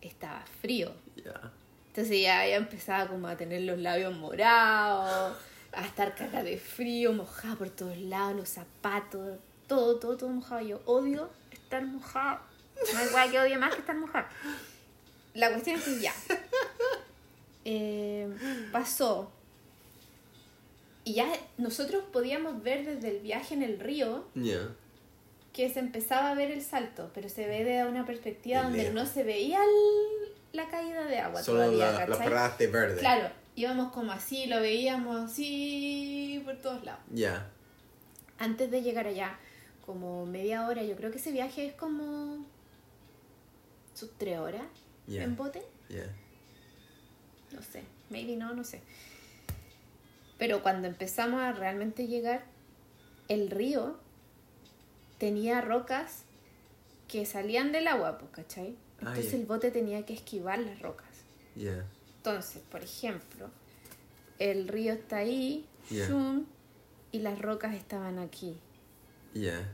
[0.00, 0.92] estaba frío.
[1.16, 1.52] Ya.
[1.88, 5.36] Entonces ya, ya empezaba como a tener los labios morados,
[5.72, 10.60] a estar cara de frío, mojada por todos lados, los zapatos, todo, todo, todo mojado.
[10.62, 11.30] Yo odio
[11.76, 12.40] estar mojado.
[12.92, 14.26] No hay guay que odie más que estar mojado.
[15.34, 16.12] La cuestión es que ya.
[17.64, 18.28] eh,
[18.72, 19.30] pasó.
[21.04, 21.26] Y ya
[21.58, 24.68] nosotros podíamos ver desde el viaje en el río Ya.
[25.52, 28.78] que se empezaba a ver el salto, pero se ve de una perspectiva De donde
[28.78, 28.94] lejos.
[28.94, 33.00] no se veía el- la caída de agua Solo todavía, la, la parte verde.
[33.00, 37.00] Claro, íbamos como así, lo veíamos así por todos lados.
[37.10, 37.48] Ya.
[38.38, 39.38] Antes de llegar allá,
[39.84, 42.44] como media hora, yo creo que ese viaje es como
[43.94, 44.62] sus tres horas
[45.08, 46.06] en bote, Ya.
[47.52, 48.80] no sé, maybe no, no sé.
[50.38, 52.44] Pero cuando empezamos a realmente llegar,
[53.28, 53.98] el río
[55.18, 56.24] tenía rocas
[57.08, 58.76] que salían del agua, pues, ¿cachai?
[58.98, 59.38] Ah, Entonces ya.
[59.38, 61.06] el bote tenía que esquivar las rocas.
[61.54, 61.84] Ya.
[62.16, 63.50] Entonces, por ejemplo,
[64.38, 65.66] el río está ahí,
[66.06, 66.46] zoom,
[67.12, 68.56] y las rocas estaban aquí.
[69.34, 69.68] Ya.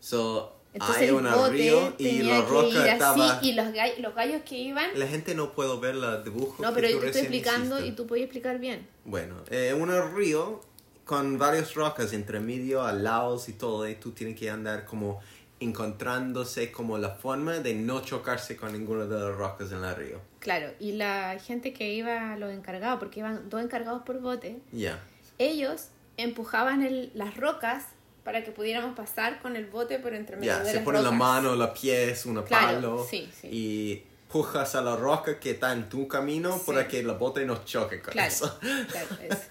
[0.00, 3.38] So, Entonces hay el un bote río y la que roca ir así estaba...
[3.42, 4.90] y los, gall- los gallos que iban...
[4.98, 7.76] La gente no puede ver los dibujos No, que pero tú yo te estoy explicando
[7.76, 7.92] hiciste.
[7.92, 8.86] y tú puedes explicar bien.
[9.04, 10.60] Bueno, eh, un río
[11.04, 15.20] con varias rocas entre medio, al lado y todo, y tú tienes que andar como
[15.60, 20.20] encontrándose como la forma de no chocarse con ninguna de las rocas en el río.
[20.38, 24.98] Claro, y la gente que iba, los encargados, porque iban dos encargados por bote, Ya.
[25.38, 27.84] ellos empujaban el- las rocas
[28.24, 30.98] para que pudiéramos pasar con el bote por entre medio Ya, de se las pone
[30.98, 31.18] la rocas.
[31.18, 33.48] mano, los pies, una Claro, palo sí, sí.
[33.50, 36.62] y pujas a la roca que está en tu camino Sí.
[36.66, 38.58] para que la bote no choque con Claro, eso.
[38.90, 39.42] claro, eso.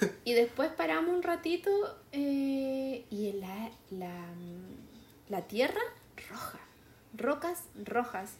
[0.24, 1.70] Y después paramos un ratito
[2.12, 4.14] eh, y la, la,
[5.28, 5.80] la tierra
[6.30, 6.58] roja,
[7.16, 8.30] rocas rojas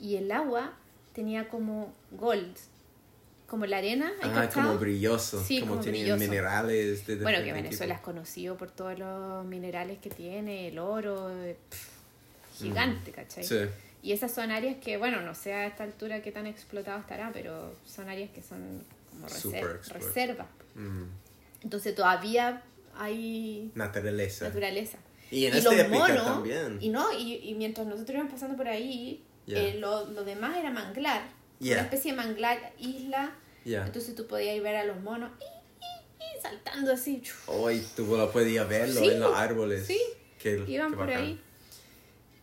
[0.00, 0.72] y el agua
[1.14, 2.54] tenía como gold,
[3.46, 4.12] como la arena.
[4.22, 6.20] ¿hay Ah, como brilloso, Sí, como, como tienen brilloso.
[6.20, 8.12] minerales de Bueno, que Venezuela es tipo.
[8.12, 11.88] conocido por todos los minerales que tiene, el oro, eh, pff,
[12.58, 13.44] gigante, ¿cachai?
[13.44, 13.58] Sí.
[14.02, 17.30] Y esas son áreas que, bueno, no sé a esta altura qué tan explotado estará,
[17.32, 20.02] pero son áreas que son como reser- Super exploit.
[20.04, 20.46] reservas.
[20.74, 21.04] Mm.
[21.62, 22.62] Entonces todavía
[22.96, 24.46] hay Naturaleza.
[24.46, 24.98] naturaleza.
[25.30, 26.78] Y en y esta los monos, también.
[26.80, 29.58] y no, y, y mientras nosotros íbamos pasando por ahí, Ya.
[29.58, 31.22] eh, lo, lo demás era manglar.
[31.60, 31.74] Ya.
[31.74, 33.34] Una especie de manglar, isla
[33.64, 33.84] Ya.
[33.86, 37.22] Entonces tú podías ver a los monos y, y- y saltando así.
[37.46, 39.86] Hoy tú lo podías verlo Sí, en los árboles.
[39.86, 40.00] Sí,
[40.38, 41.22] Qué- Iban qué por bacán.
[41.22, 41.40] ahí.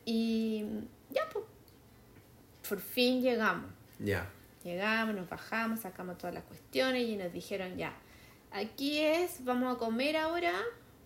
[0.05, 0.65] Y
[1.11, 1.45] ya, pues,
[2.67, 3.69] por fin llegamos.
[3.99, 4.29] Ya.
[4.63, 7.93] Llegamos, nos bajamos, sacamos todas las cuestiones y nos dijeron ya,
[8.51, 10.53] aquí es, vamos a comer ahora,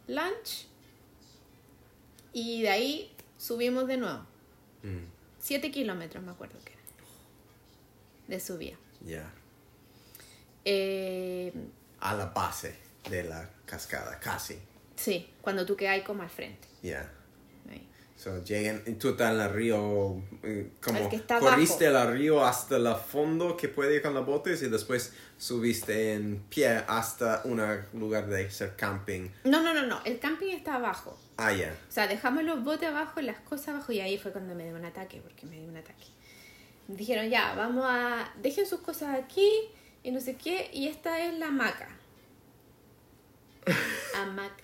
[0.07, 0.65] lunch,
[2.33, 4.19] y de ahí subimos de nuevo.
[4.83, 5.05] Mm,
[5.39, 6.73] Siete kilómetros me acuerdo que
[8.27, 8.75] De subida.
[9.05, 9.31] Ya.
[10.65, 11.53] Eh,
[11.99, 12.75] A la base
[13.09, 14.57] de la cascada, casi.
[14.95, 16.67] sí, cuando tú quedas como al frente.
[16.83, 17.09] Ya.
[17.69, 17.87] Ahí.
[18.17, 22.43] So, llegan, tú estás en el río, eh, como El que está corriste el río
[22.43, 27.41] hasta el fondo que puede ir con los botes y después subiste en pie hasta
[27.45, 27.61] un
[27.93, 29.29] lugar de hacer camping.
[29.45, 31.17] No, no, no, no, el camping está abajo.
[31.37, 31.73] Ah, ya.
[31.87, 34.75] O sea, dejamos los botes abajo, las cosas abajo y ahí fue cuando me dio
[34.75, 36.05] un ataque, porque me dio un ataque.
[36.87, 38.33] Dijeron, ya, vamos a...
[38.41, 39.49] Dejen sus cosas aquí
[40.03, 41.89] y no sé qué, y esta es la hamaca.
[44.15, 44.63] Hamaca.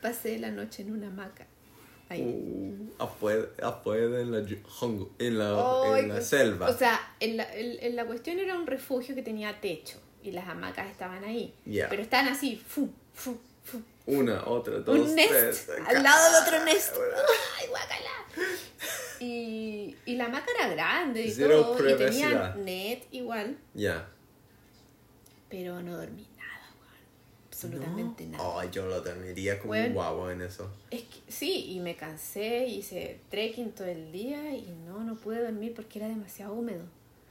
[0.00, 1.46] Pasé la noche en una hamaca.
[2.08, 2.22] Ahí.
[2.22, 6.68] Uh, afuera, afuera en la, en la, en la selva.
[6.68, 10.48] O sea, en la, en- la cuestión era un refugio que tenía techo y las
[10.48, 11.54] hamacas estaban ahí.
[11.64, 13.38] Pero estaban así, fu, fu,
[14.06, 15.30] Una, otra, dos, un nest
[15.66, 15.68] tres.
[15.86, 16.94] al lado de otro nest.
[17.60, 18.10] ¡Ay, guacala!
[19.20, 21.88] Y, y la hamaca era grande y todo.
[21.88, 23.56] Y tenía net igual.
[23.74, 24.08] Ya.
[25.48, 26.96] Pero no dormí nada, weón.
[27.48, 28.60] Absolutamente nada.
[28.60, 29.86] Ay, yo lo dormiría como Bueno.
[29.88, 30.68] un guau en eso.
[30.90, 35.40] Es que sí, y me cansé, hice trekking todo el día y no, no pude
[35.42, 36.82] dormir porque era demasiado húmedo.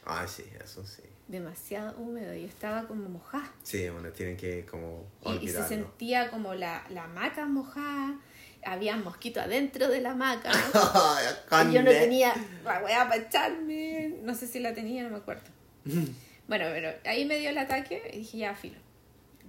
[0.05, 1.03] Ah, sí, eso sí.
[1.31, 2.33] Demasiado húmedo.
[2.35, 3.49] Yo estaba como mojada.
[3.63, 8.19] Sí, bueno, tienen que como Y, y se sentía como la, la hamaca mojada.
[8.65, 10.51] Había mosquitos adentro de la hamaca.
[11.69, 12.33] Y yo no tenía
[12.65, 14.15] la weá para echarme.
[14.23, 15.43] No sé si la tenía, no me acuerdo.
[15.85, 18.77] bueno, pero ahí me dio el ataque y dije, ya, filo.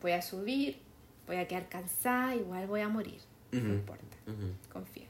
[0.01, 0.79] Voy a subir,
[1.27, 3.21] voy a quedar cansada, igual voy a morir.
[3.51, 4.55] No importa, Ujú.
[4.73, 5.07] confía.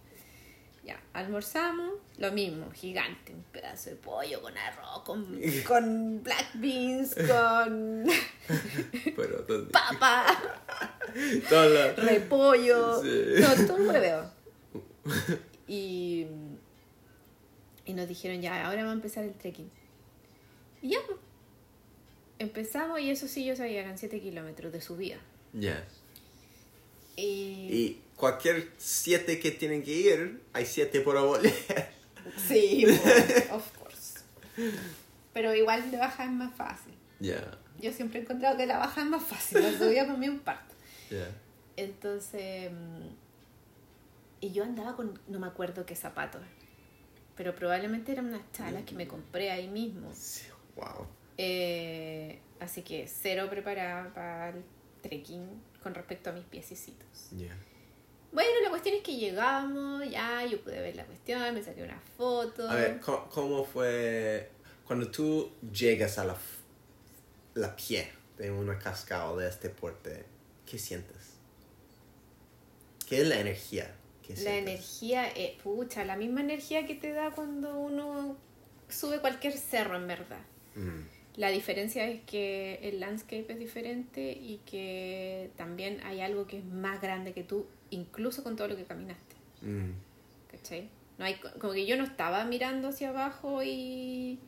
[0.93, 7.14] Ya, almorzamos, lo mismo, gigante, un pedazo de pollo con arroz, con, con black beans,
[7.14, 8.05] con
[9.16, 10.26] Pero papa,
[11.51, 13.43] la- repollo, Sí.
[13.43, 14.30] todo, todo un hueveo.
[15.66, 16.26] Y,
[17.86, 19.70] y nos dijeron, ya, ahora va a empezar el trekking.
[20.82, 21.18] Y ya, pues.
[22.38, 25.16] Empezamos y eso sí yo sabía, eran 7 kilómetros de subida.
[25.53, 25.84] Ya.
[27.16, 31.53] Y, Y cualquier siete que tienen que ir, hay siete por volver.
[32.49, 34.21] sí, pues, of course.
[35.33, 36.95] Pero igual de baja es más fácil.
[37.21, 37.59] Ya.
[37.81, 40.41] Yo siempre he encontrado que la baja es más fácil, la subida para mí un
[40.41, 40.75] parto.
[41.11, 41.29] Ya.
[41.77, 42.71] Entonces,
[44.41, 46.43] y yo andaba con, no me acuerdo qué zapatos,
[47.37, 50.11] pero probablemente eran unas chalas que me compré ahí mismo.
[50.15, 50.47] Sí,
[50.77, 51.07] Wow.
[51.39, 54.63] Eh, así que cero preparada para el
[55.03, 55.47] trekking
[55.83, 57.31] con respecto a mis piececitos.
[57.33, 57.57] Ya.
[58.33, 62.01] Bueno, la cuestión es que llegamos, ya yo pude ver la cuestión, me saqué una
[62.16, 62.68] foto.
[62.68, 64.51] A ver, ¿cómo, cómo fue
[64.87, 66.37] cuando tú llegas a la,
[67.55, 70.24] la pie de una cascada de este porte?
[70.64, 71.35] ¿Qué sientes?
[73.07, 73.95] ¿Qué es la energía?
[74.22, 78.37] que la energía, eh, pucha, la misma energía que te da cuando uno
[78.89, 80.41] sube cualquier cerro, en verdad.
[80.74, 81.01] Mm,
[81.37, 86.64] La diferencia es que el landscape es diferente y que también hay algo que es
[86.64, 89.37] más grande que tú, incluso con todo lo que caminaste.
[89.62, 89.91] mm,
[90.51, 90.89] ¿Cachai?
[91.18, 94.39] No hay, como que yo no estaba mirando hacia abajo y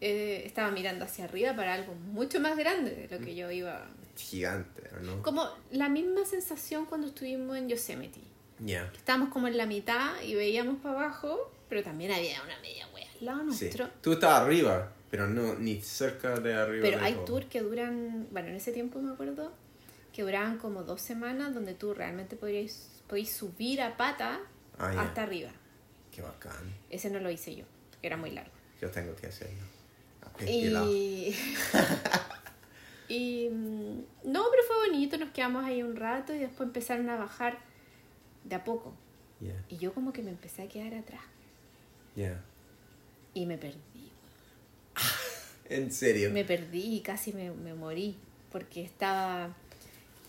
[0.00, 3.86] eh, estaba mirando hacia arriba para algo mucho más grande de lo que yo iba.
[4.16, 5.22] gigante, ¿no?
[5.22, 8.20] Como la misma sensación cuando estuvimos en Yosemite.
[8.58, 8.90] Ya.
[8.94, 13.06] Estábamos como en la mitad y veíamos para abajo, pero también había una media wea
[13.18, 13.64] al lado Sí.
[13.64, 13.88] nuestro.
[14.02, 16.82] Tú estás arriba, pero no ni cerca de arriba.
[16.82, 19.52] Pero de hay tours que duran, bueno, en ese tiempo me acuerdo,
[20.12, 24.40] que duraban como dos semanas donde tú realmente podrías, podías subir a pata
[24.78, 25.50] Ah, hasta arriba.
[26.10, 26.74] Qué bacán.
[26.88, 28.52] Ese no lo hice yo, porque era muy largo.
[28.80, 29.62] Yo tengo que hacerlo.
[30.46, 31.34] Y,
[33.08, 37.16] y mm, no, pero fue bonito, nos quedamos ahí un rato y después empezaron a
[37.16, 37.58] bajar
[38.44, 38.94] de a poco.
[39.68, 41.22] Y yo como que me empecé a quedar atrás
[42.14, 42.42] Ya.
[43.32, 43.80] y me perdí.
[45.70, 46.30] En serio.
[46.30, 48.16] Me perdí y casi me, me morí
[48.52, 49.54] porque estaba,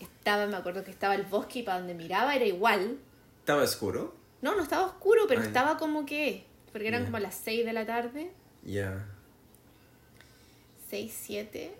[0.00, 2.98] estaba, me acuerdo que estaba el bosque y para donde miraba era igual.
[3.40, 4.14] ¿Estaba oscuro?
[4.40, 5.48] No, no estaba oscuro, pero Ay.
[5.48, 8.30] estaba como que, porque eran como las 6 de la tarde,
[8.64, 9.06] Ya.
[10.90, 11.74] 6, 7,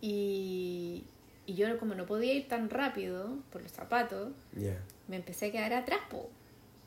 [0.00, 1.04] y,
[1.46, 4.78] y yo como no podía ir tan rápido por los zapatos, Ya.
[5.08, 6.30] me empecé a quedar atrás, po.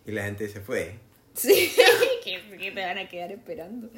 [0.05, 0.99] Y la gente se fue.
[1.33, 1.71] Sí,
[2.28, 3.89] que, que te van a quedar esperando.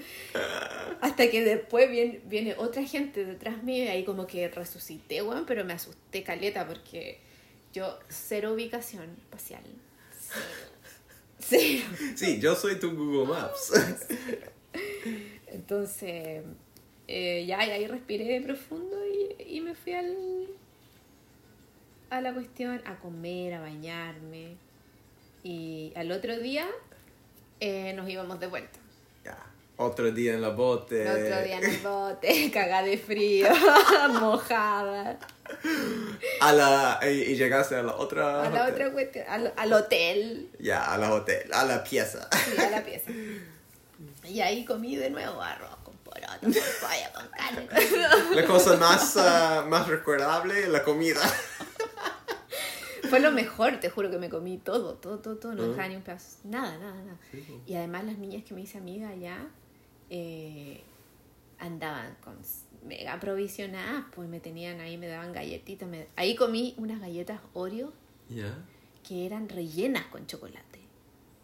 [1.02, 5.46] Hasta que después viene, viene otra gente detrás mío y ahí como que resucité, weón,
[5.46, 7.20] pero me asusté caleta porque
[7.74, 9.64] yo cero ubicación espacial.
[10.20, 10.44] Cero.
[11.40, 11.86] Cero.
[12.16, 13.72] Sí, yo soy tu Google Maps.
[15.48, 16.44] Entonces,
[17.08, 20.16] eh, ya, y ahí respiré profundo y, y me fui al,
[22.12, 24.58] a la cuestión, a comer, a bañarme.
[25.44, 26.68] Y al otro día
[27.60, 28.80] eh, nos íbamos de vuelta.
[29.24, 29.38] Ya.
[29.78, 31.10] Otro día en la bote.
[31.10, 33.48] Otro día en el bote, cagada de frío,
[34.20, 35.18] mojada.
[36.42, 38.44] A la, y, y llegaste a la otra.
[38.44, 38.74] A la hotel.
[38.74, 42.30] otra cuestión, al, al hotel, Ya, a la hotel, a la pieza.
[42.46, 43.12] sí, a la pieza.
[44.26, 48.36] Y ahí comí de nuevo arroz con poroto, con pollo, con carne.
[48.36, 51.22] La cosa más, ah, más recordable, la comida.
[53.10, 55.68] Fue lo mejor, te juro que me comí todo, todo, todo, todo, no Ah.
[55.68, 56.38] dejaba ni un pedazo.
[56.46, 57.18] Nada, nada, nada.
[57.32, 57.44] Sí.
[57.68, 59.48] Y además las niñas que me hice amiga allá
[60.10, 60.82] eh,
[61.60, 62.38] andaban con
[62.86, 65.88] mega aprovisionadas, pues me tenían ahí, me daban galletitas.
[65.90, 67.92] me- Ahí comí unas galletas Oreo
[69.08, 70.80] que eran rellenas con chocolate.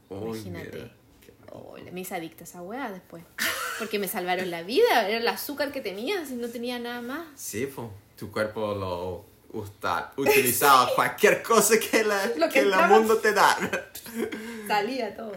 [0.09, 0.91] Oh, Imagínate.
[1.51, 3.24] Oh, me hice adicta a esa hueá después.
[3.80, 7.28] Porque me salvaron la vida, era el azúcar que tenía, si no tenía nada más.
[7.36, 7.91] Sí, po.
[8.18, 9.26] tu cuerpo lo
[9.56, 13.58] usa, utilizaba cualquier cosa que, la, Lo que que el mundo te da.
[14.68, 15.34] salía todo.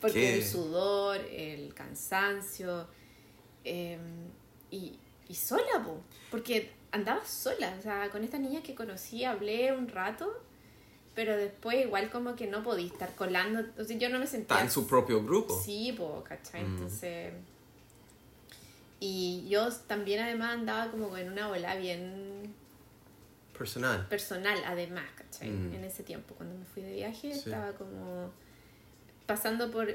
[0.00, 0.34] Porque ¿Qué?
[0.36, 2.86] el sudor, el cansancio.
[3.64, 3.98] eh,
[4.70, 4.98] y,
[5.28, 7.74] y sola, po, porque andaba sola.
[7.78, 10.32] O sea, con estas niñas que conocí hablé un rato,
[11.14, 13.62] pero después igual como que no podía estar colando.
[13.78, 14.56] O sea, yo no me sentía.
[14.56, 15.60] Está en su propio grupo.
[15.62, 16.62] Sí, po, ¿cachai?
[16.62, 16.66] Mm.
[16.76, 17.32] Entonces.
[19.00, 22.54] Y yo también además andaba como en una ola bien
[23.60, 24.08] Personal.
[24.08, 25.50] personal, además, ¿cachai?
[25.50, 25.74] Mm.
[25.74, 27.40] En ese tiempo, cuando me fui de viaje, Sí.
[27.40, 28.32] estaba como
[29.26, 29.86] pasando por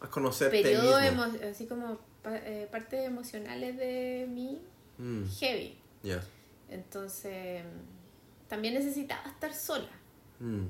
[0.00, 1.22] A conocerte periodos mismo.
[1.48, 4.60] así como eh, partes emocionales de mí
[4.98, 5.78] Mm, heavy.
[6.02, 6.20] ya.
[6.68, 7.62] Entonces,
[8.48, 9.88] también necesitaba estar sola.
[10.40, 10.66] Mm.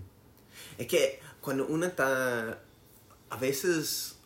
[0.77, 2.61] Es que cuando uno está,
[3.31, 4.19] a veces,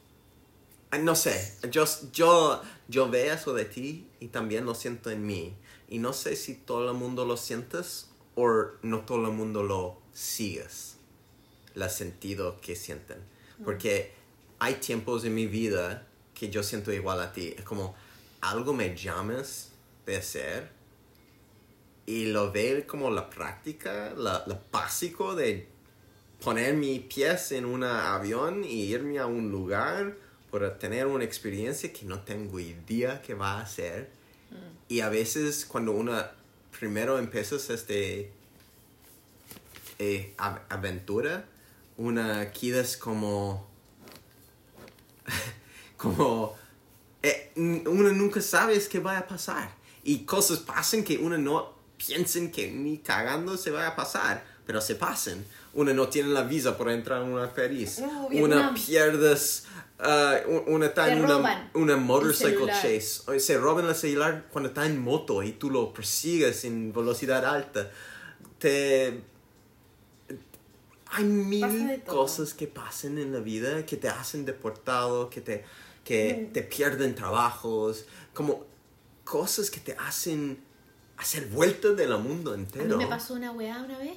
[1.00, 5.54] no sé, yo, yo, yo veo eso de ti y también lo siento en mí.
[5.88, 8.48] Y no sé si todo el mundo lo sientes o
[8.82, 10.96] no todo el mundo lo sigues,
[11.74, 13.18] el sentido que sienten.
[13.64, 14.12] Porque
[14.58, 17.54] hay tiempos en mi vida que yo siento igual a ti.
[17.56, 17.94] Es como
[18.40, 19.70] algo me llamas
[20.06, 20.70] de hacer
[22.06, 25.68] y lo veo como la práctica, la, lo básico de
[26.42, 30.16] poner mis pies en un avión y irme a un lugar
[30.50, 34.10] para tener una experiencia que no tengo idea qué va a hacer.
[34.88, 36.12] Y a veces cuando uno
[36.78, 38.30] primero empiezas este
[39.98, 41.44] eh, av- aventura,
[41.96, 43.66] una quedas como
[45.96, 46.54] como
[47.22, 49.70] eh, uno nunca sabe qué va a pasar.
[50.02, 54.80] Y cosas pasan que uno no piensa que ni cagando se va a pasar pero
[54.80, 55.44] se pasan.
[55.74, 59.66] Uno no tiene la visa para entrar en una París No, una pierdes
[59.98, 64.86] un- una está en una, una motorcycle chase o se roban el celular cuando está
[64.86, 67.90] en moto y tú lo persigues en velocidad alta
[68.58, 69.20] te
[71.06, 75.64] hay mil cosas que pasan en la vida que te hacen deportado, que te,
[76.02, 76.52] que Mm.
[76.52, 78.64] te pierden trabajos, como
[79.24, 80.58] cosas que te hacen
[81.16, 82.96] hacer vueltas del mundo A mí entero.
[82.96, 84.14] me pasó una weá una vez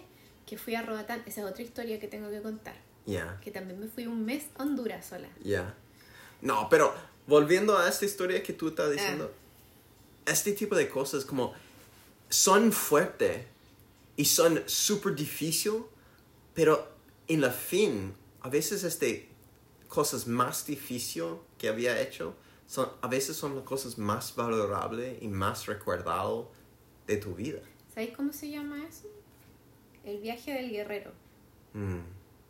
[0.47, 1.21] que fui a Roatán.
[1.27, 2.75] Esa es otra historia que tengo que contar.
[3.07, 5.29] Ya, Que también me fui un mes a Honduras sola.
[5.43, 5.73] ya.
[6.41, 6.93] No, pero
[7.25, 10.31] volviendo a esta historia que tú estás diciendo, Ah.
[10.31, 11.53] este tipo de cosas como
[12.29, 13.45] son fuertes
[14.17, 15.81] y son súper difíciles,
[16.53, 16.87] pero
[17.27, 19.29] en la fin, a veces este
[19.87, 22.35] cosas más difíciles que había hecho,
[22.67, 26.45] son, a veces son las cosas más valorables y más recordadas
[27.07, 27.61] de tu vida.
[27.93, 29.07] ¿Sabéis cómo se llama eso?
[30.03, 31.11] El viaje del guerrero.
[31.73, 31.99] Mm,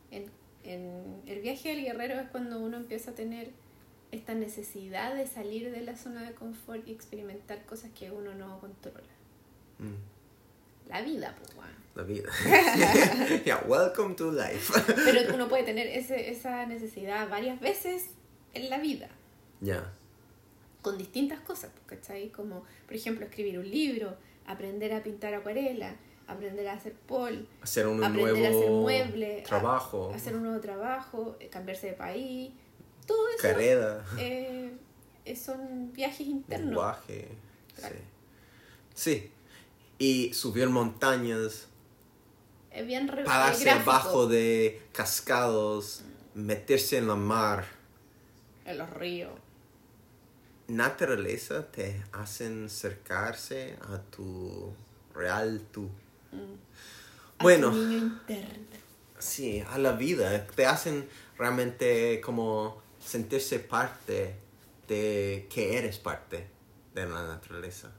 [0.10, 0.32] En,
[0.74, 3.52] en el viaje del guerrero es cuando uno empieza a tener
[4.12, 8.60] esta necesidad de salir de la zona de confort y experimentar cosas que uno no
[8.60, 9.04] controla.
[9.80, 11.52] mm, La vida, pues,
[11.96, 12.30] la vida.
[13.46, 14.72] yeah, welcome to life.
[15.06, 18.10] Pero uno puede tener ese, esa necesidad varias veces
[18.54, 19.10] en la vida,
[19.62, 19.92] Ya,
[20.82, 22.30] con distintas cosas, ¿cachai?
[22.30, 24.16] Como, por ejemplo, escribir un libro,
[24.46, 25.96] aprender a pintar acuarela,
[26.28, 30.44] aprender a hacer pol, hacer un aprender a hacer nuevo muebles, a- trabajo, hacer un
[30.44, 32.52] nuevo trabajo, eh, cambiarse de país,
[33.06, 34.06] todo eso carrera.
[34.18, 34.76] eh,
[35.36, 36.70] son viajes internos.
[36.70, 37.28] lenguaje.
[37.76, 37.96] Claro.
[38.94, 39.14] Sí.
[39.14, 39.32] sí.
[40.00, 41.68] Y subir montañas,
[42.72, 46.04] Es bien pararse abajo de cascados,
[46.36, 47.66] meterse en la mar,
[48.66, 49.32] En los ríos.
[50.68, 54.74] Naturaleza te hacen acercarse a tu
[55.16, 55.90] real tú.
[57.40, 57.72] A Bueno.
[57.72, 58.68] tu niño interno.
[59.20, 60.46] Sí, a la vida.
[60.48, 64.36] Te hacen realmente como sentirse parte
[64.88, 66.48] de que eres parte
[66.94, 67.92] de la naturaleza.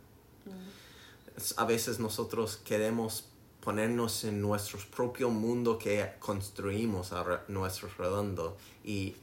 [1.36, 3.26] Es- A veces nosotros queremos
[3.60, 9.14] ponernos en nuestro propio mundo que construimos a nuestro redondo y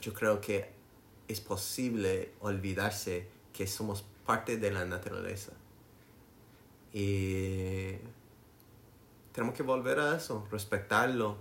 [0.00, 0.70] yo creo que
[1.28, 5.52] es posible olvidarse que somos parte de la naturaleza.
[6.92, 7.92] Y
[9.32, 11.36] tenemos que volver a eso, respetarlo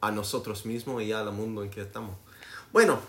[0.00, 2.16] a nosotros mismos y al mundo en que estamos.
[2.72, 3.00] Bueno,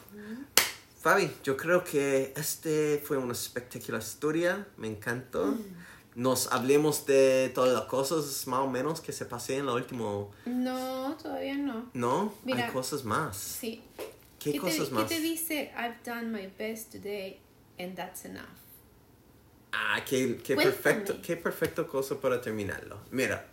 [1.01, 5.57] Fabi, yo creo que este fue una espectacular historia, me encantó.
[6.13, 10.31] Nos hablemos de todas las cosas más o menos que se pasé en lo último.
[10.45, 11.89] No, todavía no.
[11.93, 12.65] No, Mira.
[12.65, 13.37] hay cosas más.
[13.37, 13.81] Sí.
[14.37, 15.07] ¿Qué, te, cosas qué más?
[15.07, 15.71] te dice?
[15.77, 17.39] I've done my best today
[17.79, 18.45] and that's enough.
[19.71, 22.99] Ah, qué, qué perfecto, qué perfecto cosa para terminarlo.
[23.09, 23.47] Mira,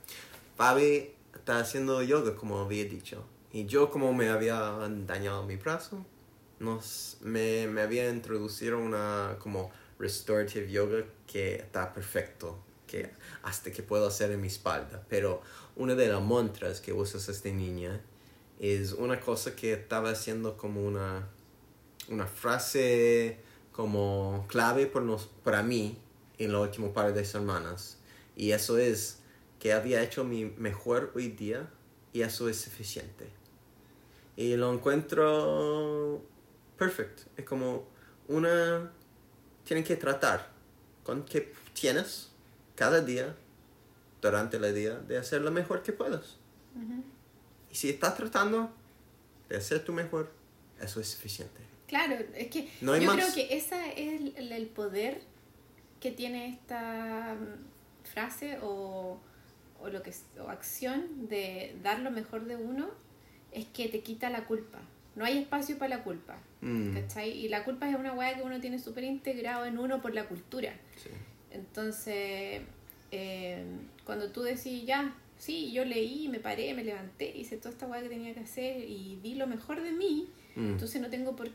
[0.59, 3.25] Fabi está haciendo yoga como había dicho.
[3.53, 4.59] Y yo como me había
[5.07, 6.05] dañado mi brazo,
[6.59, 9.71] nos, me, me había introducido una como
[10.01, 12.59] restorative yoga que está perfecto,
[12.89, 13.13] que
[13.45, 15.05] hasta que puedo hacer en mi espalda.
[15.09, 15.43] Pero
[15.77, 18.01] una de las mantras que usas esta niña
[18.59, 21.29] es una cosa que estaba haciendo como una
[22.09, 23.39] una frase
[23.71, 25.99] como clave por nos, para mí
[26.39, 27.99] en los últimos par de semanas.
[28.37, 29.18] Y eso es
[29.59, 31.69] que había hecho mi mejor hoy día
[32.13, 33.27] y eso es suficiente.
[34.37, 36.23] Y lo encuentro
[36.77, 37.23] perfecto.
[37.37, 37.87] Es como
[38.29, 38.93] una...
[39.65, 40.49] Tienen que tratar
[41.03, 42.31] con que tienes
[42.75, 43.35] cada día,
[44.23, 46.37] durante el día, de hacer lo mejor que puedas.
[47.71, 48.71] Y si estás tratando
[49.49, 50.31] de hacer tu mejor,
[50.81, 51.61] eso es suficiente.
[51.87, 53.17] Claro, es que No yo más.
[53.17, 55.21] creo que ese es el, el- el poder
[56.01, 59.19] que tiene esta mm, frase o,
[59.81, 62.89] o lo que o acción de dar lo mejor de uno
[63.53, 64.81] es que te quita la culpa.
[65.17, 66.39] No hay espacio para la culpa.
[66.61, 67.31] Mm, ¿Cachai?
[67.31, 70.27] Y la culpa es una weá que uno tiene súper integrado en uno por la
[70.29, 70.73] cultura.
[70.97, 71.11] sí.
[71.51, 72.61] Entonces,
[73.11, 73.65] eh,
[74.05, 78.03] cuando tú decís, ya, sí, yo leí, me paré, me levanté, hice toda esta weá
[78.03, 81.49] que tenía que hacer y di lo mejor de mí, Mm, entonces no tengo por...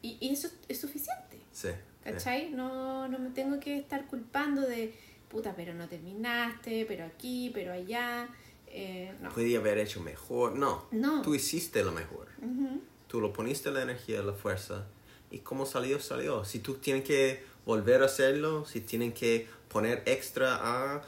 [0.00, 1.74] Y, y eso es suficiente, sí, sí.
[2.02, 2.50] ¿cachai?
[2.50, 4.94] No, no me tengo que estar culpando de,
[5.32, 8.28] puta, pero no terminaste, pero aquí, pero allá.
[8.68, 9.30] Eh, no.
[9.30, 10.56] Podía haber hecho mejor.
[10.56, 10.86] No.
[10.92, 11.22] No.
[11.22, 12.28] Tú hiciste lo mejor.
[12.40, 12.80] Ujú.
[13.08, 14.86] Tú lo poniste la energía, la fuerza.
[15.30, 16.44] Y como salió, salió.
[16.44, 21.02] Si tú tienes que volver a hacerlo, si tienen que poner extra a...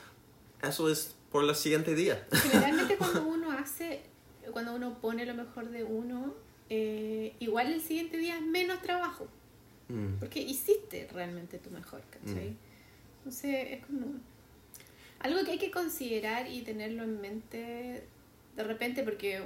[0.63, 2.27] Eso es por el siguiente día.
[2.33, 4.03] Generalmente cuando uno hace,
[4.53, 6.35] cuando uno pone lo mejor de uno,
[6.71, 9.27] eh, igual el siguiente día es menos trabajo.
[9.89, 12.51] Mm, Porque hiciste realmente tu mejor, ¿cachai?
[12.51, 12.74] Mm.
[13.25, 14.19] Entonces es como
[15.21, 18.05] algo que hay que considerar y tenerlo en mente
[18.55, 19.43] de repente porque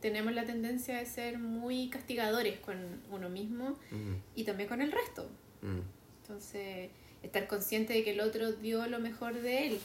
[0.00, 2.76] tenemos la tendencia de ser muy castigadores con
[3.10, 5.28] uno mismo mm, y también con el resto.
[5.62, 5.80] mm.
[6.22, 6.90] Entonces,
[7.24, 9.80] estar consciente de que el otro dio lo mejor de él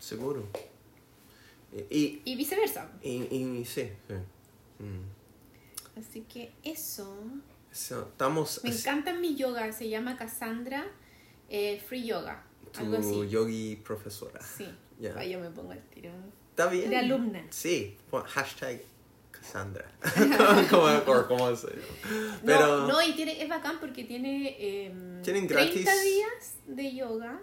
[0.00, 0.48] Seguro.
[1.88, 2.90] Y, y viceversa.
[3.00, 3.88] y, y, sí.
[4.08, 4.14] sí.
[4.82, 6.00] Mm.
[6.00, 7.16] Así que eso.
[7.70, 8.60] So, estamos...
[8.64, 10.84] Me encanta mi yoga, se llama Cassandra
[11.48, 12.42] eh, Free Yoga.
[12.78, 13.30] Algo Tu así.
[13.30, 14.40] yogi profesora.
[14.42, 14.66] Sí.
[14.98, 15.14] Ya.
[15.18, 16.10] Ahí yo me pongo al tiro.
[16.50, 16.88] Está bien.
[16.88, 17.44] De alumna.
[17.50, 17.98] Sí.
[18.28, 18.80] hashtag
[19.30, 19.84] Cassandra.
[20.70, 21.68] como, o como se
[22.42, 22.66] Pero...
[22.78, 25.84] No, no, y tiene, es bacán porque tiene eh, Tienen 30 gratis.
[25.84, 27.42] días de yoga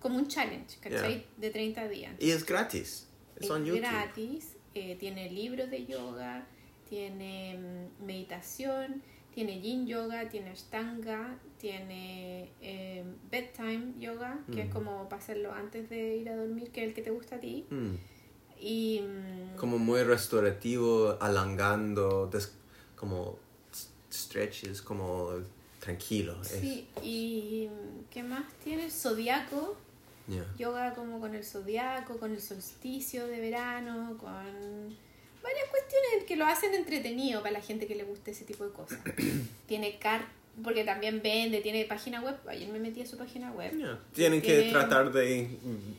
[0.00, 1.20] como un challenge, ¿cachai?
[1.20, 1.24] Ya.
[1.36, 2.12] De 30 días.
[2.18, 3.06] Y es gratis.
[3.36, 3.80] Es on YouTube.
[3.82, 6.44] gratis, eh, tiene libros de yoga,
[6.88, 7.58] tiene
[8.00, 9.02] mm, meditación,
[9.38, 14.72] tiene yin yoga, tiene ashtanga, tiene eh, bedtime yoga, que es Mm.
[14.72, 17.38] como para hacerlo antes de ir a dormir, que es el que te gusta a
[17.38, 17.64] ti.
[17.70, 17.94] Mm.
[18.60, 22.52] Y mm, Como muy restaurativo, alangando, des-
[22.96, 23.36] como
[24.10, 25.30] stretches, como
[25.78, 26.40] tranquilo.
[26.42, 27.68] es- sí, y
[28.10, 28.90] ¿qué más tiene?
[28.90, 29.76] Zodiaco,
[30.26, 30.44] yeah.
[30.58, 34.96] yoga como con el zodiaco, con el solsticio de verano, con
[35.42, 38.72] varias cuestiones que lo hacen entretenido para la gente que le guste ese tipo de
[38.72, 38.98] cosas.
[39.66, 40.26] tiene car
[40.62, 43.76] porque también vende, tiene página web, ayer me metí a su página web.
[43.76, 44.00] Yeah.
[44.12, 45.56] Tienen que Tiene- tratar de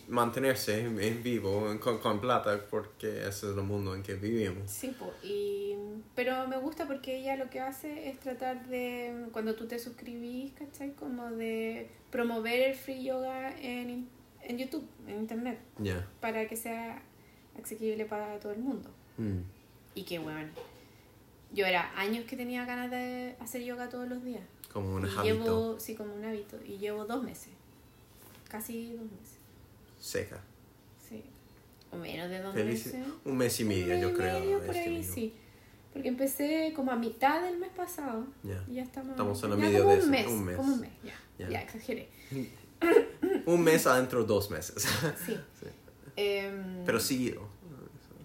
[0.10, 4.70] mantenerse en vivo con, con plata porque ese es el mundo en que vivimos.
[4.70, 5.76] Sí, po, y,
[6.14, 10.52] pero me gusta porque ella lo que hace es tratar de, cuando tú te suscribís,
[10.53, 10.91] ¿cachai?
[10.94, 14.10] Como de promover el free yoga en,
[14.44, 16.06] en YouTube, en Internet, Ya.
[16.20, 17.02] para que sea
[17.64, 18.90] asequible para todo el mundo.
[19.20, 19.41] Mm.
[19.96, 20.50] Y que, bueno,
[21.54, 24.41] yo era años que tenía ganas de hacer yoga todos los días.
[24.74, 26.58] Como un Y hábito llevo, sí, como un hábito.
[26.66, 27.50] Y llevo dos meses.
[28.50, 29.38] Casi dos meses.
[30.00, 30.40] seca.
[31.08, 31.24] Sí.
[31.91, 32.96] O menos de dos Felici- meses.
[33.26, 34.40] Un mes y medio, Un mes yo y creo.
[34.40, 35.14] medio, por este ahí, mismo.
[35.16, 35.34] sí.
[35.91, 38.26] Porque empecé como a mitad del mes pasado.
[38.44, 38.64] Ya.
[38.70, 39.12] Y ya estamos.
[39.12, 40.56] Estamos en el ya medio de un eso, mes, un mes.
[40.58, 41.16] Como un mes, ya.
[41.40, 41.50] Ya.
[41.50, 42.10] Ya, exageré.
[43.46, 44.88] Un mes adentro, dos meses.
[45.26, 45.36] Sí.
[45.60, 45.66] Sí.
[46.16, 47.48] Em, Pero seguido.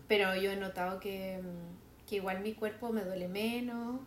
[0.08, 4.00] Pero yo he notado que, mm, que igual mi cuerpo me duele menos.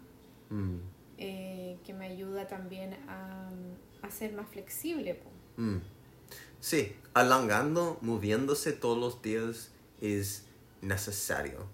[0.49, 0.77] Mm,
[1.17, 3.49] eh, que me ayuda también a,
[4.03, 5.19] a ser más flexible.
[5.57, 5.77] mm.
[6.59, 9.71] Sí, alongando, moviéndose todos los días
[10.01, 10.45] es
[10.81, 11.67] necesario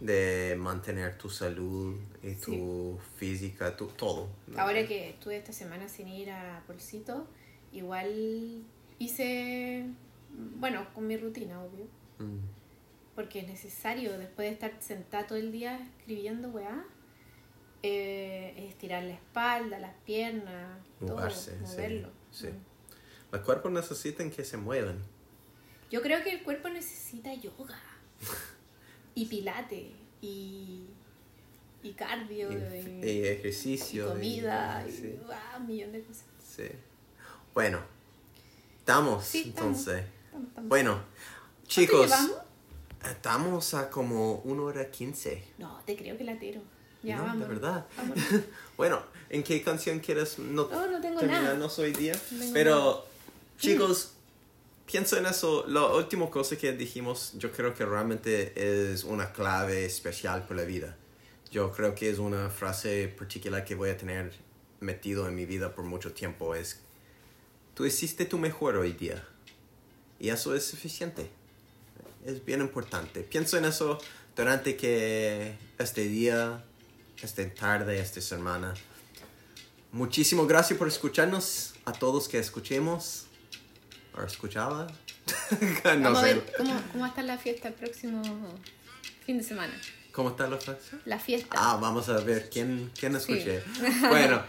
[0.00, 4.28] de mantener tu salud y tu física, tu, todo.
[4.56, 7.26] Ahora que estuve esta semana sin ir a Polcito,
[7.72, 8.62] igual
[8.98, 9.86] hice,
[10.58, 11.86] bueno, con mi rutina, obvio.
[12.18, 12.38] Mm,
[13.14, 16.84] Porque es necesario, después de estar sentada todo el día escribiendo, weá,
[17.82, 22.10] eh, estirar la espalda, las piernas, Moverse, todo, moverlo.
[22.30, 22.46] sí.
[22.48, 22.72] Mm.
[23.32, 24.98] Los cuerpos necesitan que se muevan.
[25.90, 27.78] Yo creo que el cuerpo necesita yoga
[29.14, 29.90] y pilate
[30.20, 30.86] y,
[31.82, 32.54] y cardio Y,
[33.04, 34.06] y, y ejercicio.
[34.06, 36.24] y- comida y, sí, ah, un millón de cosas.
[36.42, 36.68] sí.
[37.54, 37.80] Bueno,
[38.78, 39.86] estamos Sí, estamos.
[39.86, 40.04] entonces.
[40.30, 40.68] Tam, tam.
[40.68, 42.10] Bueno, ¿Cuánto chicos?
[43.10, 45.44] Estamos a como una hora quince.
[45.58, 46.60] No, te creo que latero.
[47.02, 47.48] Ya, no, vamos.
[47.48, 47.86] de verdad.
[47.96, 48.24] Vámonos.
[48.76, 50.38] bueno, ¿en qué canción quieres?
[50.38, 52.14] No, No, no tengo terminarnos hoy día.
[52.30, 53.00] No Pero, nada.
[53.58, 54.12] chicos,
[54.86, 55.64] pienso en eso.
[55.66, 58.52] La última cosa que dijimos, yo creo que realmente
[58.92, 60.96] es una clave especial por la vida.
[61.50, 64.32] Yo creo que es una frase particular que voy a tener
[64.80, 66.54] metido en mi vida por mucho tiempo.
[66.54, 66.80] Es,
[67.74, 69.26] tú hiciste tu mejor hoy día.
[70.18, 71.30] Y eso es suficiente.
[72.24, 73.20] Es bien importante.
[73.22, 73.98] Pienso en eso
[74.36, 76.64] durante que este día,
[77.22, 78.74] esta tarde, esta semana.
[79.90, 81.74] Muchísimas gracias por escucharnos.
[81.84, 83.26] A todos que escuchemos.
[84.16, 84.86] ¿O escuchaba?
[85.98, 86.34] no Vamos a sé.
[86.34, 88.22] ver cómo, cómo a estar la fiesta el próximo
[89.26, 89.74] fin de semana.
[90.12, 90.96] ¿Cómo está la frase?
[91.06, 91.56] La fiesta.
[91.58, 93.32] Ah, vamos a ver quién, quién Sí.
[93.32, 93.62] escuché.
[94.08, 94.42] Bueno,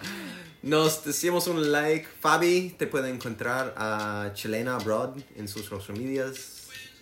[0.62, 2.08] nos decimos un like.
[2.20, 6.52] Fabi te puede encontrar a Chilena Abroad en sus social medias.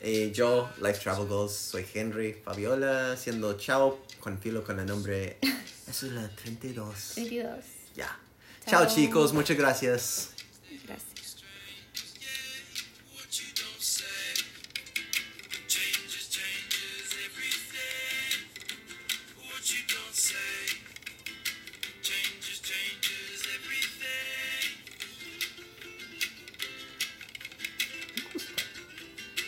[0.04, 5.38] Y yo, Life Travel Goals, soy Henry Fabiola, haciendo chao con filo con el nombre.
[5.88, 7.14] Eso es la 32.
[7.18, 7.58] 22.
[7.96, 8.18] Ya.
[8.66, 8.86] Chao.
[8.86, 9.58] Chao chicos, muchas.
[9.58, 10.32] Gracias.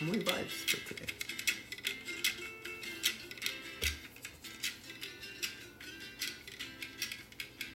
[0.06, 0.66] Muy vibes.